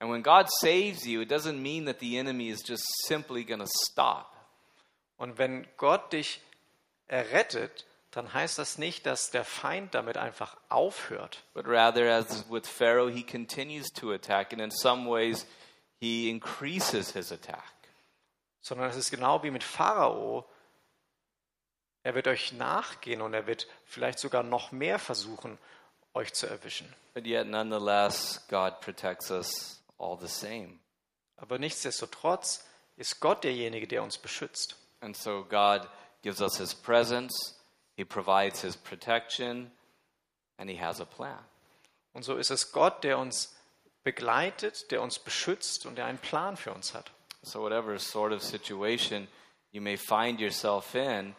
[0.00, 3.60] And when God saves you, it doesn't mean that the enemy is just simply going
[3.60, 4.26] to stop.
[5.18, 6.40] Und wenn Gott dich
[7.10, 12.66] errettet, dann heißt das nicht, dass der Feind damit einfach aufhört, But rather, as with
[12.68, 15.46] Pharaoh, he continues to attack, and in some ways,
[16.00, 17.72] he increases his attack.
[18.60, 20.44] sondern es ist genau wie mit Pharao.
[22.02, 25.58] Er wird euch nachgehen und er wird vielleicht sogar noch mehr versuchen,
[26.14, 26.92] euch zu erwischen.
[27.14, 30.78] But yet, nonetheless, God protects us all the same.
[31.36, 34.76] Aber nichtsdestotrotz ist Gott derjenige, der uns beschützt.
[35.00, 35.88] And so, God
[36.22, 37.54] gives us his presence,
[37.96, 39.70] he provides his protection,
[40.58, 41.44] and he has a plan.
[42.12, 43.54] Und so ist es Gott, der uns
[44.02, 47.10] begleitet, der uns beschützt und der einen Plan für uns hat.
[47.42, 49.28] So, whatever sort of situation
[49.72, 51.34] you may find yourself in,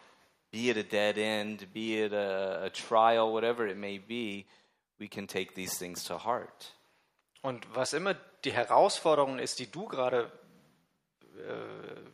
[0.52, 4.46] be it a dead end, be it a, a trial, whatever it may be,
[5.00, 6.74] we can take these things to heart.
[7.41, 10.32] Und was immer die Herausforderung ist, die du gerade,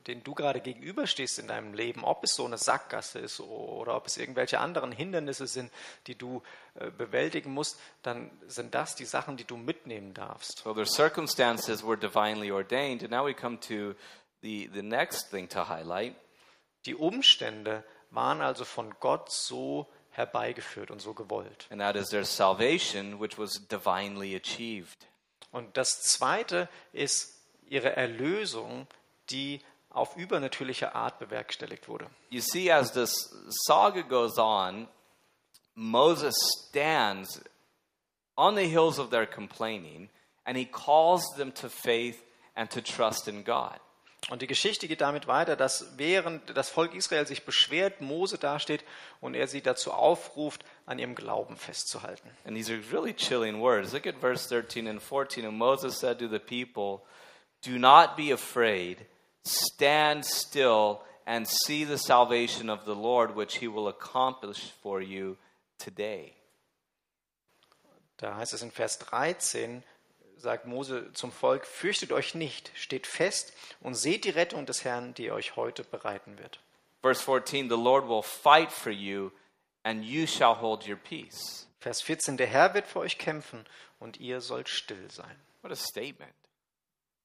[0.08, 4.08] denen du gerade gegenüberstehst in deinem Leben, ob es so eine Sackgasse ist oder ob
[4.08, 5.72] es irgendwelche anderen Hindernisse sind,
[6.08, 6.42] die du
[6.76, 10.60] äh, bewältigen musst, dann sind das die Sachen, die du mitnehmen darfst.
[10.60, 13.04] So, their circumstances were divinely ordained.
[13.04, 13.96] And now we come to
[14.42, 16.16] the, the next thing to highlight.
[16.86, 21.68] Die Umstände waren also von Gott so herbeigeführt und so gewollt.
[21.70, 25.08] And that is their salvation, which was divinely achieved.
[25.52, 27.38] Und das Zweite ist
[27.70, 28.88] ihre Erlösung,
[29.30, 32.10] die auf übernatürliche Art bewerkstelligt wurde.
[32.30, 34.88] You see, as this saga goes on,
[35.76, 36.36] Moses
[36.68, 37.42] stands
[38.36, 40.10] on the hills of their complaining
[40.46, 42.24] and he calls them to faith
[42.56, 43.80] and to trust in God.
[44.30, 48.84] Und die Geschichte geht damit weiter, dass während das Volk Israel sich beschwert, Mose dasteht
[49.22, 52.30] und er sie dazu aufruft, an ihrem Glauben festzuhalten.
[52.44, 53.94] And these are really chilling words.
[53.94, 55.46] Look at verse 13 and 14.
[55.46, 57.06] And Moses said to the people,
[57.62, 59.06] Do not be afraid,
[59.48, 65.38] stand still and see the salvation of the Lord, which he will accomplish for you
[65.78, 66.34] today.
[68.18, 69.84] Da heißt es in Vers 13,
[70.38, 75.14] sagt Mose zum Volk, fürchtet euch nicht, steht fest und seht die Rettung des Herrn,
[75.14, 76.60] die er euch heute bereiten wird.
[77.02, 79.32] Verse 14 The Lord will fight for you,
[79.84, 81.68] and you shall hold your peace.
[81.80, 83.66] Vers 14, der Herr wird für euch kämpfen
[84.00, 85.36] und ihr sollt still sein.
[85.62, 86.34] What a statement.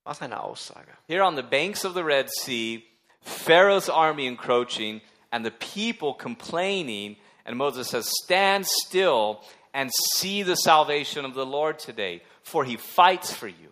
[0.04, 0.88] Was eine Aussage.
[1.06, 2.84] Here on the banks of the Red Sea,
[3.20, 5.00] Pharaoh's army encroaching,
[5.30, 9.40] and the people complaining, and Moses says, Stand still
[9.72, 13.70] and see the salvation of the Lord today, for he fights for you.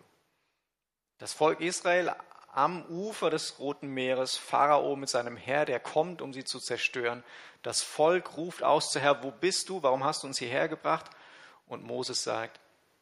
[1.18, 2.14] Das Volk Israel
[2.55, 7.22] am Ufer des Roten Meeres, Pharao mit seinem Heer, der kommt, um sie zu zerstören.
[7.62, 9.83] Das Volk ruft aus zu Herr, wo bist du?
[9.83, 11.11] Warum hast du uns hierher gebracht?
[11.66, 12.59] Und Moses sagt,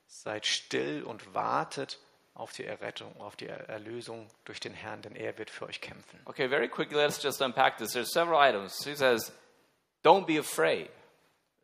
[0.06, 1.98] seid still und wartet
[2.38, 6.20] auf die Errettung, auf die Erlösung durch den Herrn, denn er wird für euch kämpfen.
[6.24, 7.92] Okay, very quickly, let's just unpack this.
[7.92, 8.84] There's several items.
[8.84, 9.32] He says,
[10.04, 10.88] Don't be afraid.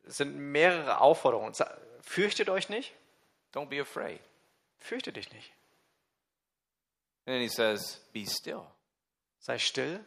[0.05, 1.55] Es sind mehrere Aufforderungen.
[2.01, 2.93] Fürchtet euch nicht,
[3.55, 4.21] Don't be afraid.
[4.79, 5.53] fürchte dich nicht.
[7.27, 8.67] And then he says, Be still,
[9.39, 10.01] Sei still,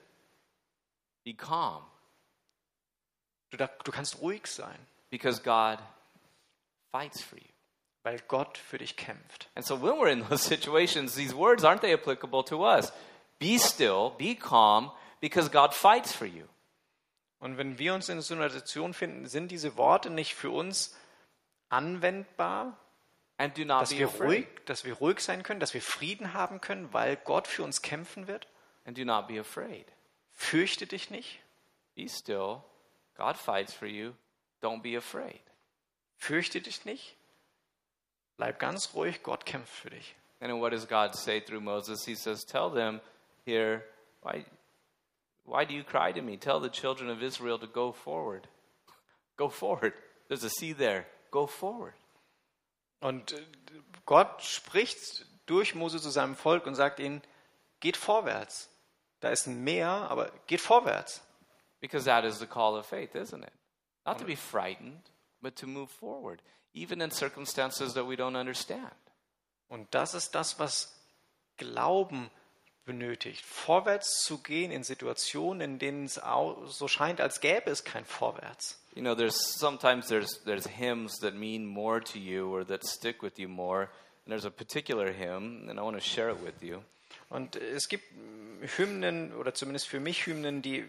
[1.24, 1.84] be calm,
[3.52, 4.78] du, du kannst ruhig sein,
[5.10, 5.80] because God
[6.92, 7.57] fights for you.
[8.08, 9.50] Weil Gott für dich kämpft.
[9.54, 12.94] And so when we're in those situations, these words aren't they applicable to us?
[13.38, 16.46] Be still, be calm, because God fights for you.
[17.40, 20.96] Und wenn wir uns in so einer Situation finden, sind diese Worte nicht für uns
[21.68, 22.78] anwendbar,
[23.40, 24.28] And do not dass be wir afraid.
[24.28, 27.82] ruhig, dass wir ruhig sein können, dass wir Frieden haben können, weil Gott für uns
[27.82, 28.48] kämpfen wird?
[28.86, 29.86] And do not be afraid.
[30.32, 31.40] Fürchte dich nicht,
[31.94, 32.62] Be still.
[33.18, 34.14] God fights for you.
[34.62, 35.42] Don't be afraid.
[36.16, 37.17] fürchte dich nicht.
[38.38, 40.16] Bleib ganz ruhig, Gott kämpft für dich.
[40.40, 42.06] And what does God say through Moses?
[42.06, 43.02] He says, Tell them
[43.46, 43.84] here,
[44.22, 44.46] why,
[45.46, 46.38] why do you cry to me?
[46.38, 48.48] Tell the children of Israel to go forward.
[49.36, 49.94] Go forward.
[50.28, 51.08] There's a sea there.
[51.32, 51.94] Go forward.
[53.00, 53.42] Und äh,
[54.06, 57.22] Gott spricht durch Mose zu seinem Volk und sagt ihnen,
[57.80, 58.70] geht vorwärts.
[59.20, 61.22] Da ist ein Meer, aber geht vorwärts.
[61.80, 63.54] Because that is the call of faith, isn't it?
[64.06, 65.02] Not to be frightened,
[65.42, 66.42] but to move forward,
[66.74, 68.96] even in circumstances that we don't understand.
[69.70, 70.94] Und das ist das, was
[71.58, 72.30] Glauben
[72.86, 73.46] benötigt.
[73.46, 76.22] Vorwärts zu gehen in Situationen, in denen es
[76.68, 78.80] so scheint, als gäbe es kein Vorwärts.
[78.96, 83.22] You know, there's sometimes there's there's hymns that mean more to you or that stick
[83.22, 83.90] with you more.
[84.26, 86.84] And there's a particular hymn, and I want to share it with you.
[87.30, 88.06] Und es gibt
[88.78, 90.86] Hymnen, oder zumindest für mich Hymnen, die,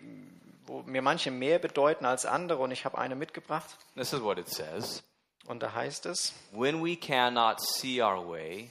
[0.66, 2.60] wo mir manche mehr bedeuten als andere.
[2.60, 3.68] Und ich habe eine mitgebracht.
[3.94, 5.02] This is what it says.
[5.48, 8.70] Und da heißt es, When we cannot see our way,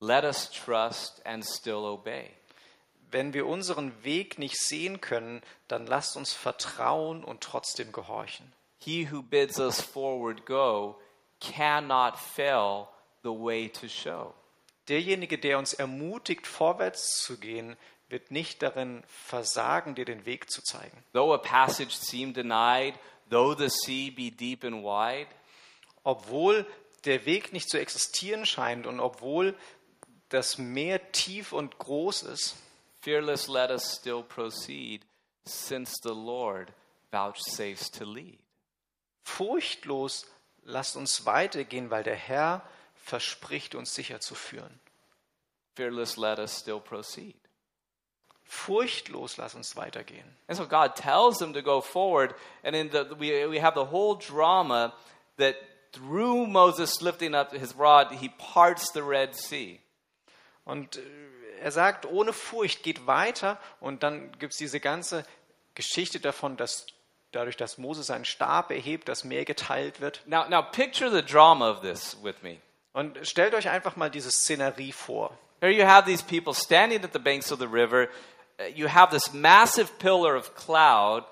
[0.00, 2.30] let us trust and still obey.
[3.12, 8.52] wenn wir unseren Weg nicht sehen können, dann lasst uns vertrauen und trotzdem gehorchen.
[8.78, 10.98] He who bids us forward go
[11.40, 12.88] cannot fail
[13.22, 14.32] the way to show.
[14.88, 17.76] Derjenige, der uns ermutigt, vorwärts zu gehen,
[18.08, 21.04] wird nicht darin versagen, dir den Weg zu zeigen.
[21.12, 22.94] Though a passage seem denied,
[23.28, 25.28] though the sea be deep and wide,
[26.02, 26.66] Obwohl
[27.04, 29.56] der Weg nicht zu existieren scheint und obwohl
[30.28, 32.56] das Meer tief und groß ist,
[33.00, 35.02] fearless let us still proceed,
[35.44, 36.72] since the Lord
[37.10, 38.38] vouchsafes to lead.
[39.24, 40.26] furchtlos
[40.64, 42.62] lasst uns weitergehen, weil der Herr
[42.94, 44.80] verspricht, uns sicher zu führen.
[45.76, 47.36] Fearless let us still proceed.
[48.42, 50.36] Furchtlos lasst uns weitergehen.
[50.48, 53.90] And so God tells them to go forward, and in the, we, we have the
[53.90, 54.92] whole drama
[55.36, 55.56] that
[55.92, 59.80] through Moses lifting up his rod, he parts the Red Sea.
[60.64, 61.00] Und äh,
[61.62, 63.58] er sagt, ohne Furcht geht weiter.
[63.80, 65.24] Und dann gibt es diese ganze
[65.74, 66.86] Geschichte davon, dass
[67.32, 70.22] dadurch, dass Mose seinen Stab erhebt, das Meer geteilt wird.
[70.26, 72.58] Now, now picture the drama of this with me.
[72.92, 75.36] Und stellt euch einfach mal diese Szenerie vor.
[75.60, 78.08] Here you have these people standing at the banks of the river.
[78.58, 81.24] Uh, You have this massive pillar of cloud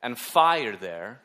[0.00, 1.20] and fire there.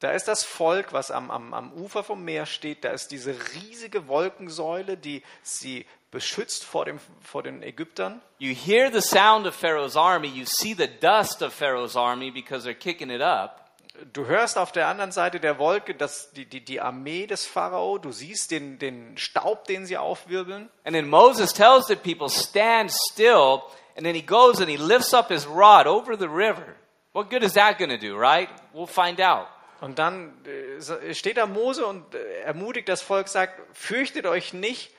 [0.00, 2.84] Da ist das Volk, was am, am, am Ufer vom Meer steht.
[2.84, 8.22] Da ist diese riesige Wolkensäule, die sie beschützt vor, dem, vor den Ägyptern.
[8.38, 10.28] You hear the sound of Pharaoh's army.
[10.28, 13.68] You see the dust of Pharaoh's army because they're kicking it up.
[14.12, 17.98] du hörst auf der anderen Seite der Wolke dass die, die, die Armee des Pharao,
[17.98, 20.68] du siehst den, den Staub, den sie aufwirbeln.
[20.84, 23.62] And then Moses tells the people, stand still.
[23.96, 26.76] And then he goes and he lifts up his rod over the river.
[27.12, 28.48] What good is that going to do, right?
[28.72, 29.48] We'll find out.
[29.80, 34.92] Und dann äh, steht da Mose und äh, ermutigt das Volk, sagt, fürchtet euch nicht.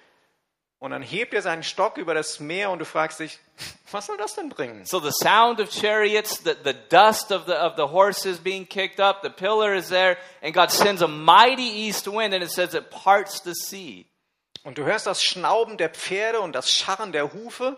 [0.79, 3.37] Und dann hebt er seinen Stock über das Meer und du fragst dich,
[3.91, 4.85] was soll das denn bringen?
[4.85, 9.01] So the sound of chariots, the, the dust of the, of the horses being kicked
[9.01, 12.73] up, the pillar is there, and God sends a mighty east wind, and it says
[12.73, 14.05] it parts the sea.
[14.63, 17.77] Und du hörst das Schnauben der Pferde und das Scharren der Hufe.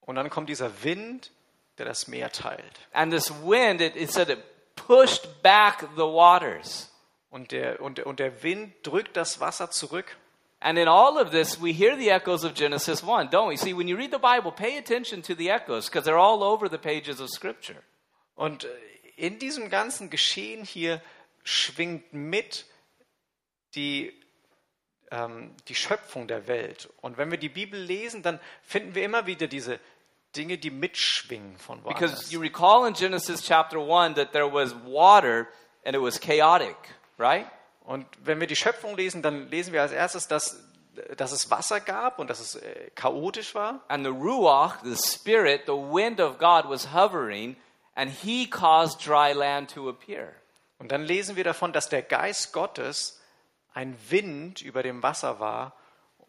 [0.00, 1.32] Und dann kommt dieser Wind,
[1.78, 2.80] der das Meer teilt.
[2.92, 4.38] And this wind, it, it said it
[4.76, 6.90] pushed back the waters.
[7.30, 10.16] Und der, und, und der Wind drückt das Wasser zurück.
[10.60, 13.56] And in all of this, we hear the echoes of Genesis 1, don't we?
[13.56, 16.68] See, when you read the Bible, pay attention to the echoes because they're all over
[16.68, 17.82] the pages of Scripture.
[18.36, 18.68] Und äh,
[19.16, 21.02] in diesem ganzen Geschehen hier
[21.42, 22.66] schwingt mit
[23.74, 24.12] die,
[25.10, 26.88] ähm, die Schöpfung der Welt.
[27.00, 29.80] Und wenn wir die Bibel lesen, dann finden wir immer wieder diese
[30.36, 32.32] Dinge, die mitschwingen von Because woanders.
[32.32, 35.48] you recall in Genesis chapter 1 that there was water
[35.84, 36.76] and it was chaotic,
[37.18, 37.46] right?
[37.84, 40.62] Und wenn wir die Schöpfung lesen, dann lesen wir als erstes, dass,
[41.16, 43.80] dass es Wasser gab und dass es äh, chaotisch war.
[43.88, 47.56] And the Ruach, the Spirit, the wind of God was hovering,
[47.94, 50.32] and He caused dry land to appear.
[50.78, 53.20] Und dann lesen wir davon, dass der Geist Gottes
[53.74, 55.76] ein Wind über dem Wasser war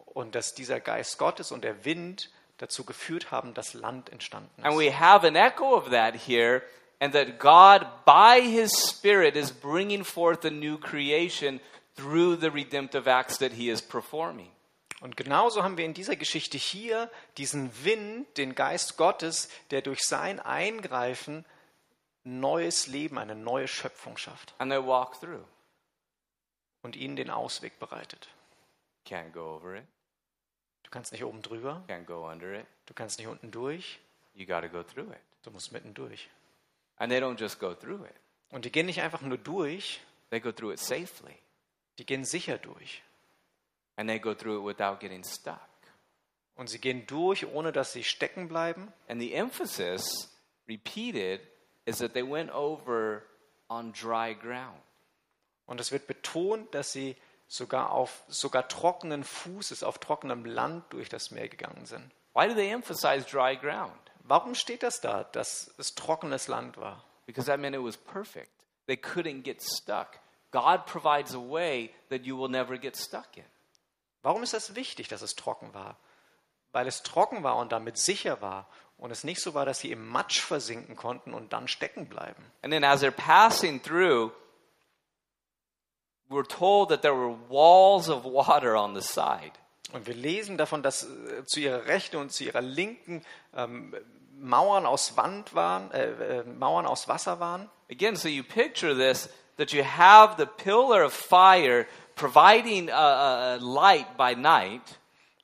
[0.06, 4.74] und dass dieser Geist Gottes und der Wind dazu geführt haben, dass Land entstanden And
[4.74, 4.78] ist.
[4.80, 6.62] we have an echo of that here,
[7.00, 11.60] and that God, by His Spirit, is bringing forth a new creation
[11.96, 14.50] through the redemptive acts that He is performing.
[15.00, 20.02] Und genauso haben wir in dieser Geschichte hier diesen Wind, den Geist Gottes, der durch
[20.04, 21.44] sein Eingreifen
[22.22, 25.44] neues Leben, eine neue Schöpfung schafft And they walk through.
[26.82, 28.28] und ihnen den Ausweg bereitet.
[29.06, 29.84] Can't go over it,
[30.94, 32.66] kannst nicht oben drüber, can't go under it.
[32.86, 33.98] du kannst nicht unten durch,
[34.34, 35.20] You got to go through it.
[35.42, 36.28] du musst mitten durch.
[36.96, 38.14] And they don't just go through it,
[38.50, 41.34] Und die gehen nicht einfach nur durch, they go through it safely.
[41.98, 43.02] die gehen sicher durch.
[43.96, 45.58] And they go through it without getting stuck.
[46.56, 48.92] Und sie gehen durch, ohne dass sie stecken bleiben.
[49.08, 50.04] And the emphasis,
[50.68, 51.40] repeated,
[51.84, 53.22] is that they went over
[53.68, 54.80] on dry ground.
[55.66, 57.16] Und es wird betont, dass sie
[57.54, 62.10] sogar auf sogar trockenen Fußes, auf trockenem Land durch das Meer gegangen sind.
[62.34, 63.92] Why do they emphasize dry ground?
[64.24, 67.04] Warum steht das da, dass es trockenes Land war?
[67.26, 68.50] Because that meant it was perfect.
[68.86, 70.18] They couldn't get stuck.
[70.50, 73.44] God provides a way that you will never get stuck in.
[74.22, 75.96] Warum ist das wichtig, dass es trocken war?
[76.72, 79.92] Weil es trocken war und damit sicher war und es nicht so war, dass sie
[79.92, 82.42] im Matsch versinken konnten und dann stecken bleiben.
[82.62, 84.32] And then as they're passing through,
[86.28, 89.52] we're told that there were walls of water on the side.
[89.92, 93.24] Und wir lesen davon, dass äh, zu ihrer rechten und zu ihrer linken
[93.56, 93.94] ähm,
[94.40, 97.70] Mauern aus Wand waren, äh, äh, Mauern aus Wasser waren.
[97.90, 103.56] Again, so you picture this that you have the pillar of fire providing a, a
[103.60, 104.98] light by night,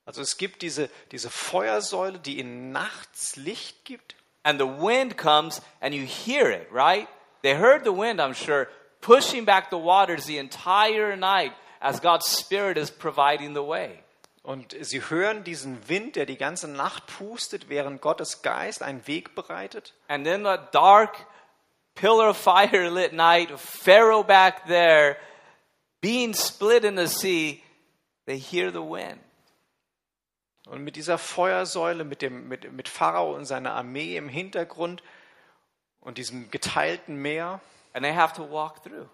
[0.06, 4.16] Also es gibt diese, diese Feuersäule, die ihnen nachts Licht gibt.
[4.42, 7.06] and the wind comes and you hear it, right?
[7.42, 8.66] They heard the wind, I'm sure,
[9.00, 14.02] pushing back the waters the entire night as God's Spirit is providing the way.
[14.42, 19.34] Und sie hören diesen Wind, der die ganze Nacht pustet, während Gottes Geist einen Weg
[19.34, 19.94] bereitet.
[20.08, 21.26] And then the dark
[21.94, 25.16] pillar of fire lit night, Pharaoh back there,
[26.00, 27.62] being split in the sea,
[28.26, 29.20] they hear the wind.
[30.66, 35.02] Und mit dieser Feuersäule, mit, dem, mit, mit Pharao und seiner Armee im Hintergrund
[36.00, 37.60] und diesem geteilten Meer.
[37.92, 39.08] And they have to walk through.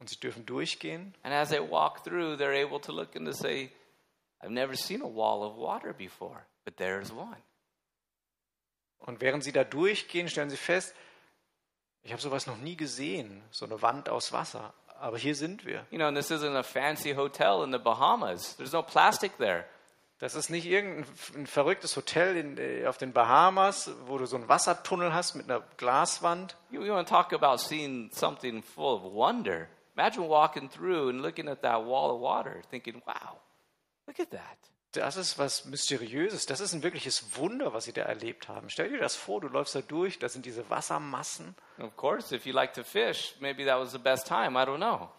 [0.00, 1.14] Und sie dürfen durchgehen.
[1.22, 3.70] And as they walk through, they're able to look and to say,
[4.42, 7.36] I've never seen a wall of water before, but there's one.
[8.98, 10.94] Und während sie da durchgehen, stellen sie fest,
[12.02, 14.74] ich habe sowas noch nie gesehen, so eine Wand aus Wasser.
[15.00, 15.86] Aber hier sind wir.
[15.90, 18.56] You know, and this isn't a fancy hotel in the Bahamas.
[18.56, 19.66] There's no plastic there.
[20.22, 21.04] Das ist nicht irgendein
[21.34, 25.50] ein verrücktes Hotel in, äh, auf den Bahamas, wo du so einen Wassertunnel hast mit
[25.50, 26.56] einer Glaswand.
[26.70, 29.66] You, want to talk about seeing something full of wonder.
[29.96, 33.40] Imagine walking through and looking at that wall of water, thinking, wow,
[34.06, 34.58] look at that.
[34.92, 36.46] Das ist was Mysteriöses.
[36.46, 38.70] Das ist ein wirkliches Wunder, was sie da erlebt haben.
[38.70, 41.56] Stell dir das vor, du läufst da durch, da sind diese Wassermassen.
[41.80, 44.56] Of course, if you like to fish, maybe that was the best time.
[44.56, 45.10] I don't know.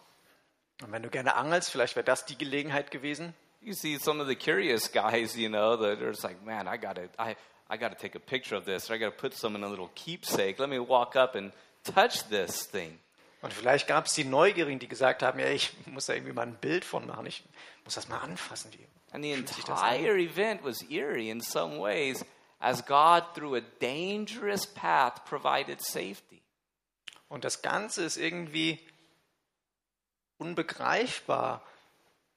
[0.82, 3.34] Und wenn du gerne angelst, vielleicht wäre das die Gelegenheit gewesen.
[3.64, 6.76] You see some of the curious guys, you know, that are just like, man, I
[6.76, 7.34] gotta, I,
[7.70, 8.90] I gotta take a picture of this.
[8.90, 10.58] Or I gotta put some in a little keepsake.
[10.58, 11.50] Let me walk up and
[11.82, 12.98] touch this thing.
[13.40, 16.42] Und vielleicht gab es die Neugierigen, die gesagt haben, ja, ich muss da irgendwie mal
[16.46, 17.42] ein Bild von machen, ich
[17.84, 18.70] muss das mal anfassen.
[18.72, 19.94] Wie And the fühlt sich das an?
[19.94, 22.24] entire event was eerie in some ways
[22.60, 26.42] as God, through a dangerous path, provided safety.
[27.28, 28.78] Und das Ganze ist irgendwie
[30.38, 31.62] unbegreifbar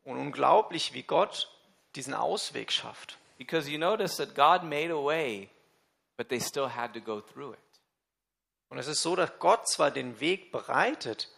[0.07, 1.49] und unglaublich, wie Gott
[1.95, 3.17] diesen Ausweg schafft.
[3.37, 5.49] Because you notice that God made a way,
[6.15, 7.59] but they still had to go through it.
[8.69, 11.29] Und es ist so, dass Gott zwar den Weg bereitet,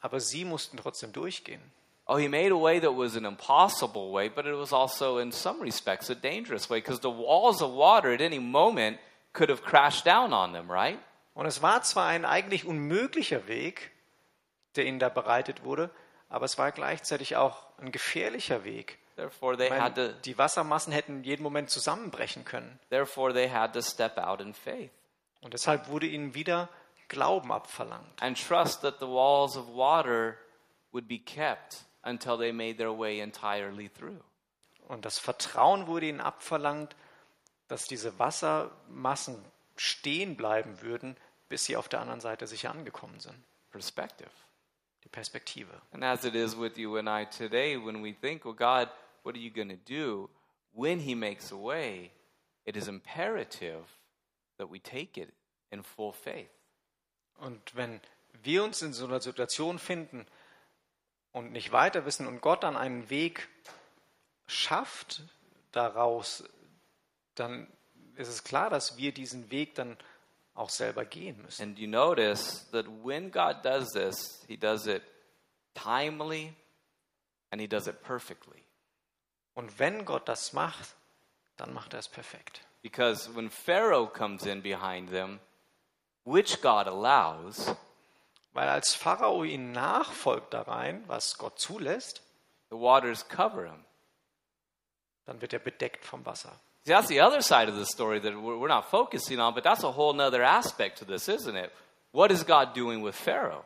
[0.00, 1.60] aber sie mussten trotzdem durchgehen.
[2.06, 5.32] Oh, he made a way that was an impossible way, but it was also, in
[5.32, 8.98] some respects, a dangerous way because the walls of water at any moment
[9.32, 10.98] could have crashed down on them, right?
[11.34, 13.90] Und es war zwar ein eigentlich unmöglicher Weg,
[14.76, 15.90] der ihnen da bereitet wurde,
[16.28, 18.98] aber es war gleichzeitig auch ein gefährlicher Weg.
[19.16, 20.12] Therefore, they Ich meine, had to.
[20.24, 22.78] die Wassermassen hätten jeden Moment zusammenbrechen können.
[22.90, 24.90] Therefore, they had to step out in faith
[25.40, 26.68] Und deshalb wurde ihnen wieder
[27.08, 28.20] Glauben abverlangt.
[28.22, 30.36] and trust that the walls of water
[30.92, 34.20] would be kept until they made their way entirely through.
[34.88, 36.94] Und das Vertrauen wurde ihnen abverlangt,
[37.68, 39.42] dass diese Wassermassen
[39.76, 41.16] stehen bleiben würden,
[41.48, 43.36] bis sie auf der anderen Seite sicher angekommen sind.
[43.70, 44.30] Perspective.
[45.06, 45.68] Die Perspektive.
[45.92, 48.88] And as it is with you and I today, when we think, well, God,
[49.22, 50.28] what are you going to do?
[50.72, 52.10] When He makes a way,
[52.64, 53.84] it is imperative
[54.58, 55.32] that we take it
[55.70, 56.50] in full faith.
[57.38, 58.00] Und wenn
[58.42, 60.26] wir uns in so einer Situation finden
[61.30, 63.46] und nicht weiter wissen und Gott dann einen Weg
[64.48, 65.22] schafft
[65.70, 66.42] daraus,
[67.36, 67.68] dann
[68.16, 69.96] ist es klar, dass wir diesen Weg dann
[70.56, 71.62] auch selber gehen müssen.
[71.62, 75.02] And you notice that when God does this, He does it
[75.74, 76.54] timely
[77.50, 78.62] and He does it perfectly.
[79.54, 80.96] Und wenn Gott das macht,
[81.56, 82.62] dann macht er es perfekt.
[82.82, 85.40] Because when Pharaoh comes in behind them,
[86.24, 87.76] which God allows,
[88.56, 92.22] Weil als Pharao ihnen nachfolgt da rein, was Gott zulässt,
[92.70, 93.84] the waters cover him.
[95.26, 96.58] dann wird er bedeckt vom Wasser.
[96.86, 99.82] See, that's the other side of the story that we're not focusing on, but that's
[99.82, 101.72] a whole other aspect to this, isn't it?
[102.12, 103.64] What is God doing with Pharaoh?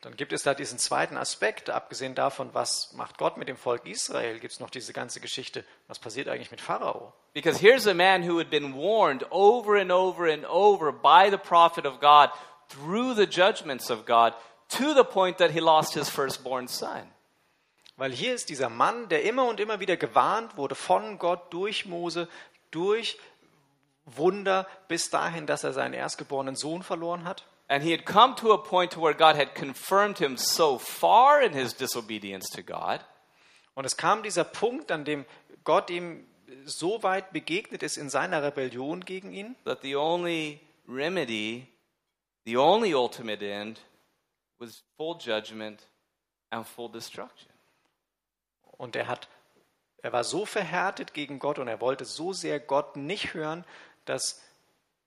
[0.00, 3.86] Dann gibt es da diesen zweiten Aspekt, abgesehen davon, was macht Gott mit dem Volk
[3.86, 7.12] Israel, gibt es noch diese ganze Geschichte, was passiert eigentlich mit Pharao?
[7.32, 11.38] Because here's a man who had been warned over and over and over by the
[11.38, 12.30] prophet of God
[12.68, 14.34] through the judgments of God
[14.70, 17.06] to the point that he lost his firstborn son.
[18.02, 21.86] Weil hier ist dieser Mann, der immer und immer wieder gewarnt wurde von Gott durch
[21.86, 22.28] Mose,
[22.72, 23.16] durch
[24.06, 27.46] Wunder, bis dahin, dass er seinen erstgeborenen Sohn verloren hat.
[27.68, 31.52] And he had come to a point where God had confirmed him so far in
[31.52, 32.98] his disobedience to God
[33.76, 35.24] Und es kam dieser Punkt, an dem
[35.62, 36.26] Gott ihm
[36.64, 41.68] so weit begegnet ist in seiner Rebellion gegen ihn, that the only remedy,
[42.46, 43.80] the only ultimate end,
[44.58, 45.86] was full judgment
[46.50, 47.51] and full destruction.
[48.72, 49.28] Und er hat,
[49.98, 53.64] er war so verhärtet gegen Gott und er wollte so sehr Gott nicht hören,
[54.04, 54.42] dass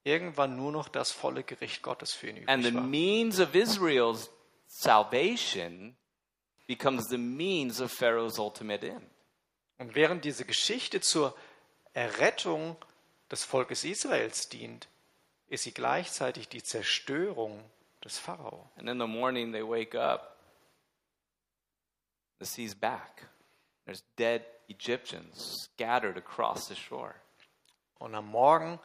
[0.03, 2.89] irgendwann nur noch das volle Gericht Gottes für ihn And the übrig war.
[2.89, 4.29] means of Israel's
[4.67, 5.95] salvation
[6.67, 9.09] becomes the means of Pharaoh's ultimate end.
[9.77, 11.35] Und während diese Geschichte zur
[11.93, 12.77] Errettung
[13.29, 14.87] des Volkes Israels dient,
[15.47, 17.63] ist sie gleichzeitig die Zerstörung
[18.03, 18.69] des Pharao.
[18.77, 20.37] And in the morning they wake up,
[22.39, 23.27] the sea's back.
[23.85, 27.15] There's dead Egyptians scattered across the shore.
[27.99, 28.79] Und am Morgen,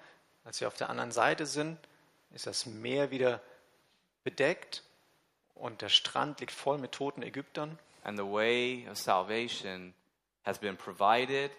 [0.44, 1.78] als wir auf der anderen Seite sind,
[2.30, 3.40] ist das Meer wieder
[4.24, 4.84] bedeckt
[5.54, 7.78] und der Strand liegt voll mit toten Ägyptern.
[8.04, 9.94] And the way of salvation
[10.44, 11.50] has been provided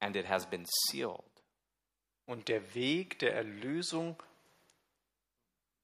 [0.00, 1.24] and it has been sealed.
[2.26, 4.22] Und der Weg der Erlösung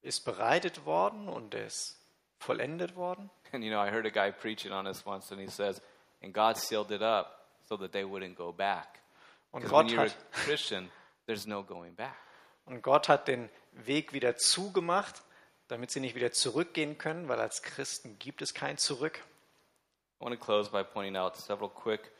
[0.02, 1.98] ist bereitet worden und er ist
[2.38, 3.30] vollendet worden.
[3.52, 5.80] And you know, I heard a guy preaching on this once, and he says,
[6.24, 9.00] and God sealed it up so that they wouldn't go back.
[9.52, 10.90] Und Gott, you're hat, a Christian,
[11.26, 12.16] there's no going back.
[12.66, 15.22] und Gott hat den Weg wieder zugemacht,
[15.68, 19.22] damit sie nicht wieder zurückgehen können, weil als Christen gibt es kein Zurück.
[20.20, 22.10] I want to close by pointing out several quick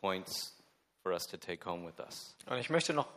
[0.00, 0.54] points
[1.02, 2.36] for us to take home with us.
[2.46, 3.08] Und ich möchte noch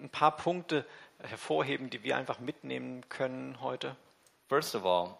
[0.00, 0.84] ein paar Punkte
[1.18, 3.96] hervorheben, die wir einfach mitnehmen können heute.
[4.48, 5.16] First of all,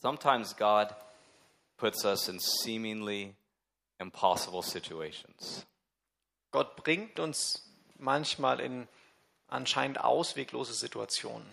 [0.00, 0.94] sometimes God
[1.76, 3.34] puts us in seemingly
[4.00, 5.66] impossible situations.
[6.50, 8.88] Gott bringt uns manchmal in
[9.48, 11.46] anscheinend ausweglose Situationen.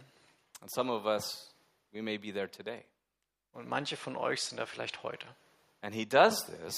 [0.62, 1.54] And some of us,
[1.92, 2.84] we may be there today.
[3.54, 5.28] Und manche von euch sind da vielleicht heute.
[5.82, 6.78] And He does this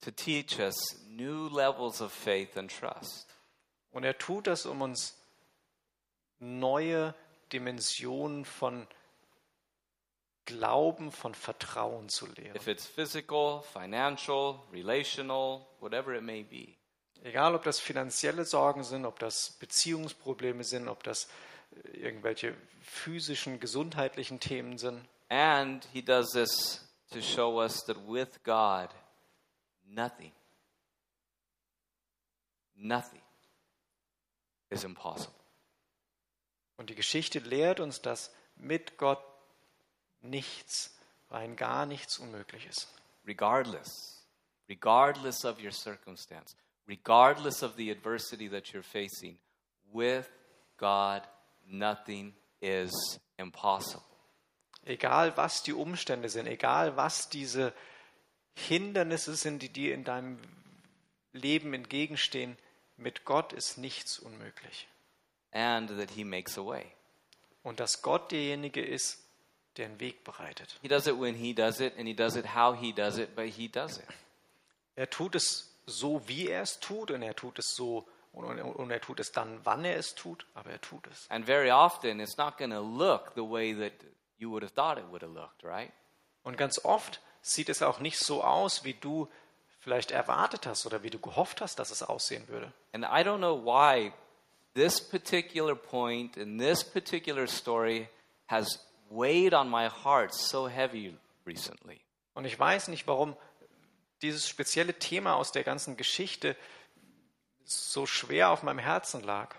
[0.00, 0.74] to teach us
[1.08, 3.26] new levels of faith and trust.
[3.90, 5.16] Und er tut das, um uns
[6.40, 7.14] neue
[7.52, 8.86] Dimensionen von
[10.46, 12.56] Glauben von Vertrauen zu lehren.
[12.56, 16.74] If it's physical, financial, relational, whatever it may be.
[17.22, 21.26] Egal, ob das finanzielle Sorgen sind, ob das Beziehungsprobleme sind, ob das
[21.70, 25.02] äh, irgendwelche physischen, gesundheitlichen Themen sind.
[25.30, 28.90] And he does this to show us that with God,
[29.86, 30.32] nothing,
[32.74, 33.22] nothing
[34.68, 35.32] is impossible.
[36.76, 39.22] Und die Geschichte lehrt uns, dass mit Gott
[40.24, 40.94] nichts,
[41.30, 42.88] rein gar nichts unmöglich ist.
[43.26, 44.24] Regardless,
[44.68, 46.56] regardless of your circumstance,
[46.86, 49.38] regardless of the adversity that you're facing,
[49.92, 50.28] with
[50.76, 51.22] God,
[51.66, 54.02] nothing is impossible.
[54.84, 57.72] Egal was die Umstände sind, egal was diese
[58.54, 60.38] Hindernisse sind, die dir in deinem
[61.32, 62.56] Leben entgegenstehen,
[62.96, 64.88] mit Gott ist nichts unmöglich.
[65.52, 66.84] And that he makes a way.
[67.62, 69.23] Und dass Gott derjenige ist,
[69.76, 70.78] der einen Weg bereitet.
[70.82, 73.34] He does it when he does it, and he does it how he does it,
[73.34, 74.06] but he does it.
[74.96, 78.90] Er tut es so, wie er es tut, und er tut es so, und, und
[78.90, 81.30] er tut es dann, wann er es tut, aber er tut es.
[81.30, 83.92] And very often, it's not going to look the way that
[84.38, 85.92] you would have thought it would have looked, right?
[86.42, 89.28] Und ganz oft sieht es auch nicht so aus, wie du
[89.80, 92.72] vielleicht erwartet hast oder wie du gehofft hast, dass es aussehen würde.
[92.92, 94.12] And I don't know why
[94.74, 98.08] this particular point in this particular story
[98.48, 98.80] has
[99.14, 102.00] weighed on my heart so heavy recently.
[102.34, 103.36] Und ich weiß nicht, warum
[104.22, 106.56] dieses spezielle Thema aus der ganzen Geschichte
[107.64, 109.54] so schwer auf meinem Herzen lag.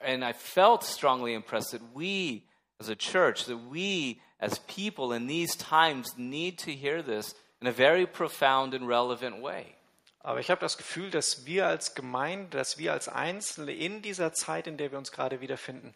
[0.00, 2.42] And I felt strongly impressed that we,
[2.78, 7.66] as a church, that we, as people in these times, need to hear this in
[7.66, 9.74] a very profound and relevant way.
[10.22, 14.34] Aber ich habe das Gefühl, dass wir als Gemeinde, dass wir als Einzelne in dieser
[14.34, 15.94] Zeit, in der wir uns gerade wiederfinden,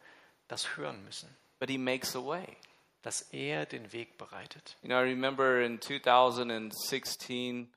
[0.49, 1.29] das hören müssen.
[1.59, 2.57] But He makes a way.
[3.05, 4.77] Dass er den Weg bereitet.
[4.83, 7.71] You know, I remember in 2016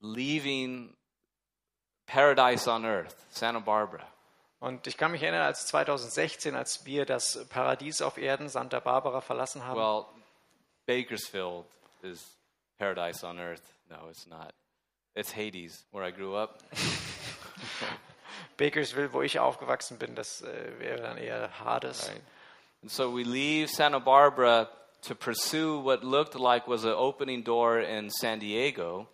[0.00, 0.96] leaving
[2.06, 4.06] Paradise on Earth, Santa Barbara.
[4.60, 9.20] Und ich kann mich erinnern, als 2016, als wir das Paradies auf Erden, Santa Barbara,
[9.22, 9.80] verlassen haben.
[9.80, 10.06] Well,
[10.86, 11.64] Bakersfield
[12.02, 12.36] is
[12.78, 13.62] paradise on earth.
[13.88, 14.52] No, it's not.
[15.14, 16.62] It's Hades, where I grew up.
[18.56, 22.08] Bakersville, wo ich aufgewachsen bin, das äh, wäre dann eher Hades.
[22.08, 22.22] Right.
[22.82, 24.68] And so we leave Santa Barbara
[25.02, 29.06] to pursue what looked like was an opening door in San Diego.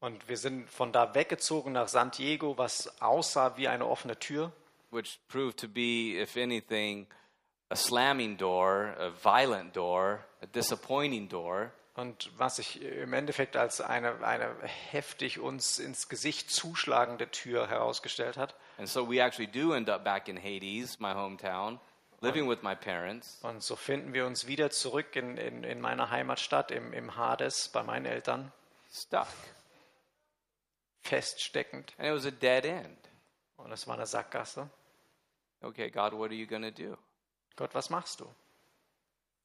[0.00, 4.52] Und wir sind von da weggezogen nach San Diego, was aussah wie eine offene Tür.
[4.92, 7.06] which proved to be, if anything,
[7.70, 11.72] a slamming door, a violent door, a disappointing door.
[11.94, 14.54] Und was sich im Endeffekt als eine, eine
[14.90, 18.54] heftig uns ins Gesicht zuschlagende Tür herausgestellt hat.
[18.78, 21.78] And so we actually do end up back in Hades, my hometown,
[22.22, 23.38] living with my parents.
[23.42, 27.68] Und so finden wir uns wieder zurück in, in, in meiner Heimatstadt, im, im Hades,
[27.68, 28.52] bei meinen Eltern,
[28.90, 29.28] Stuck.
[31.02, 31.92] feststeckend.
[31.98, 32.98] And it was a dead end.
[33.56, 34.70] Und es war eine Sackgasse.
[35.62, 36.96] Okay, God, what are you going to do?
[37.56, 38.26] Gott, was machst du?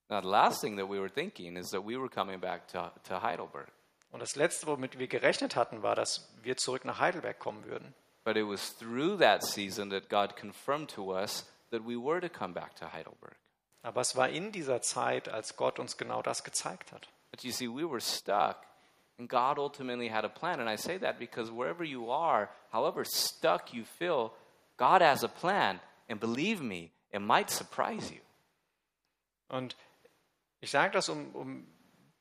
[0.10, 2.92] Now, the last thing that we were thinking is that we were coming back to,
[3.08, 3.68] to Heidelberg.
[4.12, 7.94] Und das Letzte, womit wir gerechnet hatten, war, dass wir zurück nach Heidelberg kommen würden.
[8.24, 12.30] But it was through that season that God confirmed to us that we were to
[12.30, 13.36] come back to Heidelberg.
[13.84, 17.08] Aber es war in dieser Zeit, als Gott uns genau das gezeigt hat.
[17.32, 18.66] But you see, we were stuck,
[19.18, 20.60] and God ultimately had a plan.
[20.60, 24.34] And I say that because wherever you are, however stuck you feel,
[24.78, 25.80] God has a plan.
[26.10, 28.22] And believe me, it might surprise you.
[29.50, 29.76] Und
[30.60, 31.68] ich sage das, um, um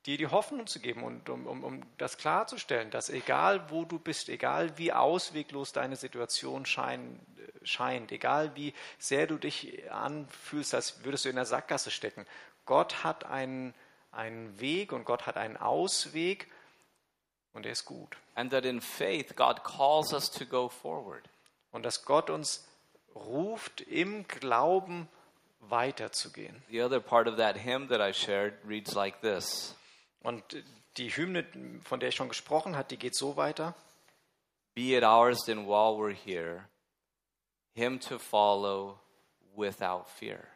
[0.07, 3.99] dir die Hoffnung zu geben und um, um, um das klarzustellen, dass egal wo du
[3.99, 7.19] bist, egal wie ausweglos deine Situation schein,
[7.63, 12.25] scheint, egal wie sehr du dich anfühlst, als würdest du in der Sackgasse stecken,
[12.67, 13.75] Gott hat einen,
[14.13, 16.47] einen Weg und Gott hat einen Ausweg
[17.53, 18.17] und er ist gut.
[18.35, 21.25] And that in faith, God calls us to go forward.
[21.73, 22.69] Und dass Gott uns
[23.15, 25.09] ruft, im Glauben
[25.61, 26.63] weiterzugehen.
[26.71, 29.75] The other part of that hymn that I shared reads like this
[30.23, 30.65] Und
[30.97, 31.47] die Hymne,
[31.83, 33.75] von der ich schon gesprochen habe, die geht so weiter.
[34.75, 36.69] Be it ours then while we're here,
[37.75, 38.99] Him to follow
[39.55, 40.47] without fear.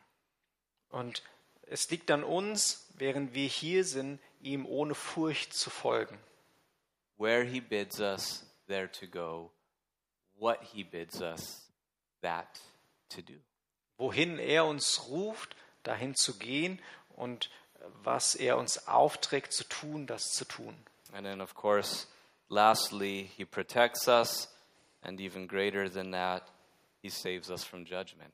[0.90, 1.22] Und
[1.62, 6.18] es liegt an uns, während wir hier sind, ihm ohne Furcht zu folgen.
[7.16, 9.50] Where He bids us, there to go.
[10.38, 11.70] What He bids us,
[12.22, 12.60] that
[13.10, 13.34] to do.
[13.98, 16.80] Wohin er uns ruft, dahin zu gehen
[17.16, 17.50] und
[18.02, 20.76] was er uns aufträgt zu tun, das zu tun.
[21.12, 22.06] And then, of course,
[22.48, 24.48] lastly, He protects us,
[25.02, 26.42] and even greater than that,
[27.02, 28.32] He saves us from judgment.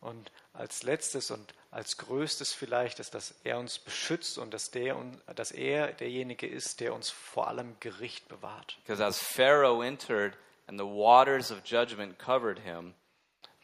[0.00, 4.96] Und als letztes und als größtes vielleicht ist, dass er uns beschützt und dass, der,
[4.96, 8.78] und- dass er derjenige ist, der uns vor allem Gericht bewahrt.
[8.82, 10.36] Because as Pharaoh entered
[10.66, 12.94] and the waters of judgment covered him,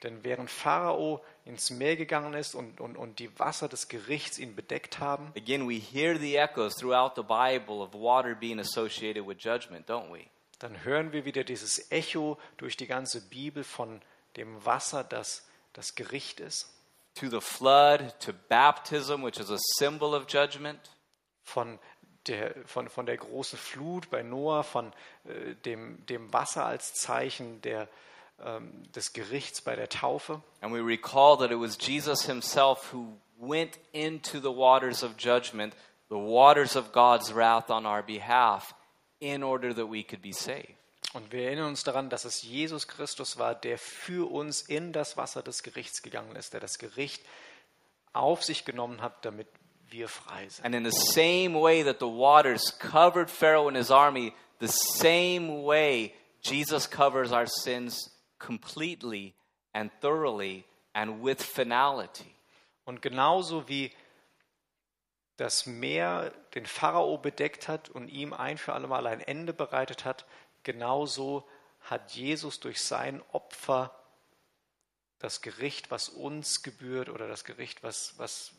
[0.02, 4.54] Denn während Pharao ins Meer gegangen ist und, und, und die Wasser des Gerichts ihn
[4.54, 9.38] bedeckt haben, again, we hear the echoes throughout the Bible of water being associated with
[9.38, 10.26] judgment, don't we?
[10.58, 14.00] dann hören wir wieder dieses Echo durch die ganze Bibel von
[14.36, 16.72] dem Wasser, das das Gericht ist,
[17.16, 20.78] To the flood, to baptism, which is a symbol of judgment,
[21.42, 21.78] von
[22.26, 24.92] der, von, von der großen Flut bei Noah, von
[25.24, 27.88] äh, dem, dem Wasser als Zeichen der,
[28.94, 30.42] des Gerichts bei der Taufe.
[30.60, 35.74] And we recall that it was Jesus himself who went into the waters of judgment,
[36.08, 38.74] the waters of God's wrath on our behalf,
[39.20, 40.74] in order that we could be saved.
[41.14, 45.16] Und wir erinnern uns daran, dass es Jesus Christus war, der für uns in das
[45.16, 47.22] Wasser des Gerichts gegangen ist, der das Gericht
[48.12, 49.46] auf sich genommen hat, damit
[49.88, 50.64] wir frei sind.
[50.66, 55.64] And in the same way that the waters covered Pharaoh and his army, the same
[55.64, 56.12] way
[56.42, 59.34] Jesus covers our sins completely
[59.72, 62.32] and thoroughly and with finality.
[62.84, 63.92] Und genauso wie
[65.36, 70.04] das Meer den Pharao bedeckt hat und ihm ein für alle Mal ein Ende bereitet
[70.04, 70.24] hat,
[70.62, 71.46] genauso
[71.80, 73.94] hat Jesus durch sein Opfer
[75.18, 78.52] das Gericht, was uns gebührt oder das Gericht, was, was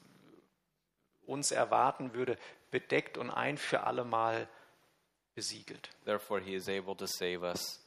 [1.25, 2.37] uns erwarten würde,
[2.71, 4.47] bedeckt und ein für alle Mal
[5.35, 5.89] besiegelt.
[6.05, 7.86] Therefore, he is able to save us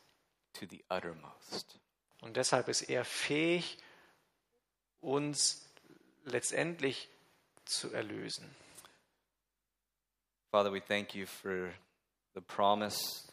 [0.55, 1.79] to the uttermost.
[2.21, 3.79] Und deshalb ist er fähig,
[5.01, 5.67] uns
[6.25, 7.09] letztendlich
[7.65, 8.55] zu erlösen.
[10.51, 11.73] Father, we thank you for
[12.35, 13.29] the promise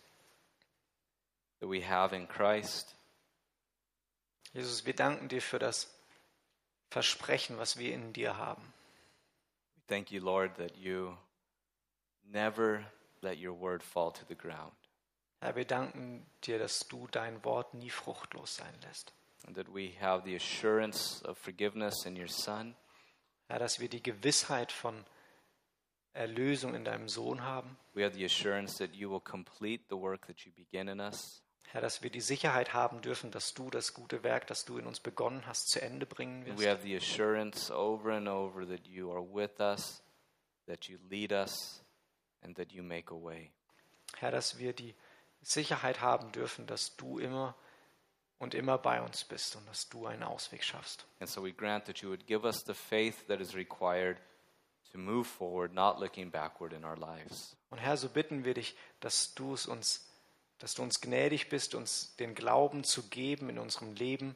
[1.59, 2.95] that we have in Christ.
[4.53, 5.93] Jesus, wir danken dir für das
[6.89, 8.73] Versprechen, was wir in dir haben.
[9.75, 11.17] We thank you, Lord, that you
[12.23, 12.85] never
[13.21, 14.76] let your word fall to the ground
[15.39, 19.13] Herr, wir danken dir, dass du dein Wort nie fruchtlos sein lässt.
[19.45, 22.75] and that we have the assurance of forgiveness in your Son.
[23.47, 25.05] Herr, dass wir die Gewissheit von
[26.13, 27.77] Erlösung in deinem Sohn haben.
[27.93, 31.41] We have the assurance that you will complete the work that you begin in us.
[31.71, 34.87] Herr, dass wir die Sicherheit haben dürfen, dass du das gute Werk, das du in
[34.87, 36.67] uns begonnen hast, zu Ende bringen We wirst.
[36.67, 40.01] have the assurance over and over that you are with us,
[40.65, 41.83] that you lead us,
[42.41, 43.51] and that you make a way.
[44.17, 44.95] Herr, dass wir die
[45.41, 47.55] Sicherheit haben dürfen, dass du immer
[48.39, 51.05] und immer bei uns bist und dass du einen Ausweg schaffst.
[51.19, 54.17] And so we grant that you would give us the faith that is required
[54.91, 57.55] to move forward, not looking backward in our lives.
[57.69, 60.07] Und Herr, so bitten wir dich, dass du es uns,
[60.59, 64.35] dass du uns gnädig bist, uns den Glauben zu geben in unserem Leben,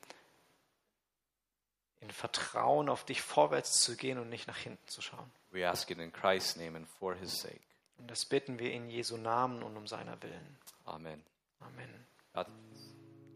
[1.99, 5.31] in Vertrauen auf dich vorwärts zu gehen und nicht nach hinten zu schauen.
[5.51, 7.61] We ask it in Christ's name and for his sake.
[8.01, 10.57] Und das bitten wir in Jesu Namen und um seiner Willen.
[10.85, 11.21] Amen.
[11.59, 11.89] Amen.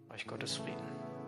[0.10, 1.25] Euch Gottes Frieden.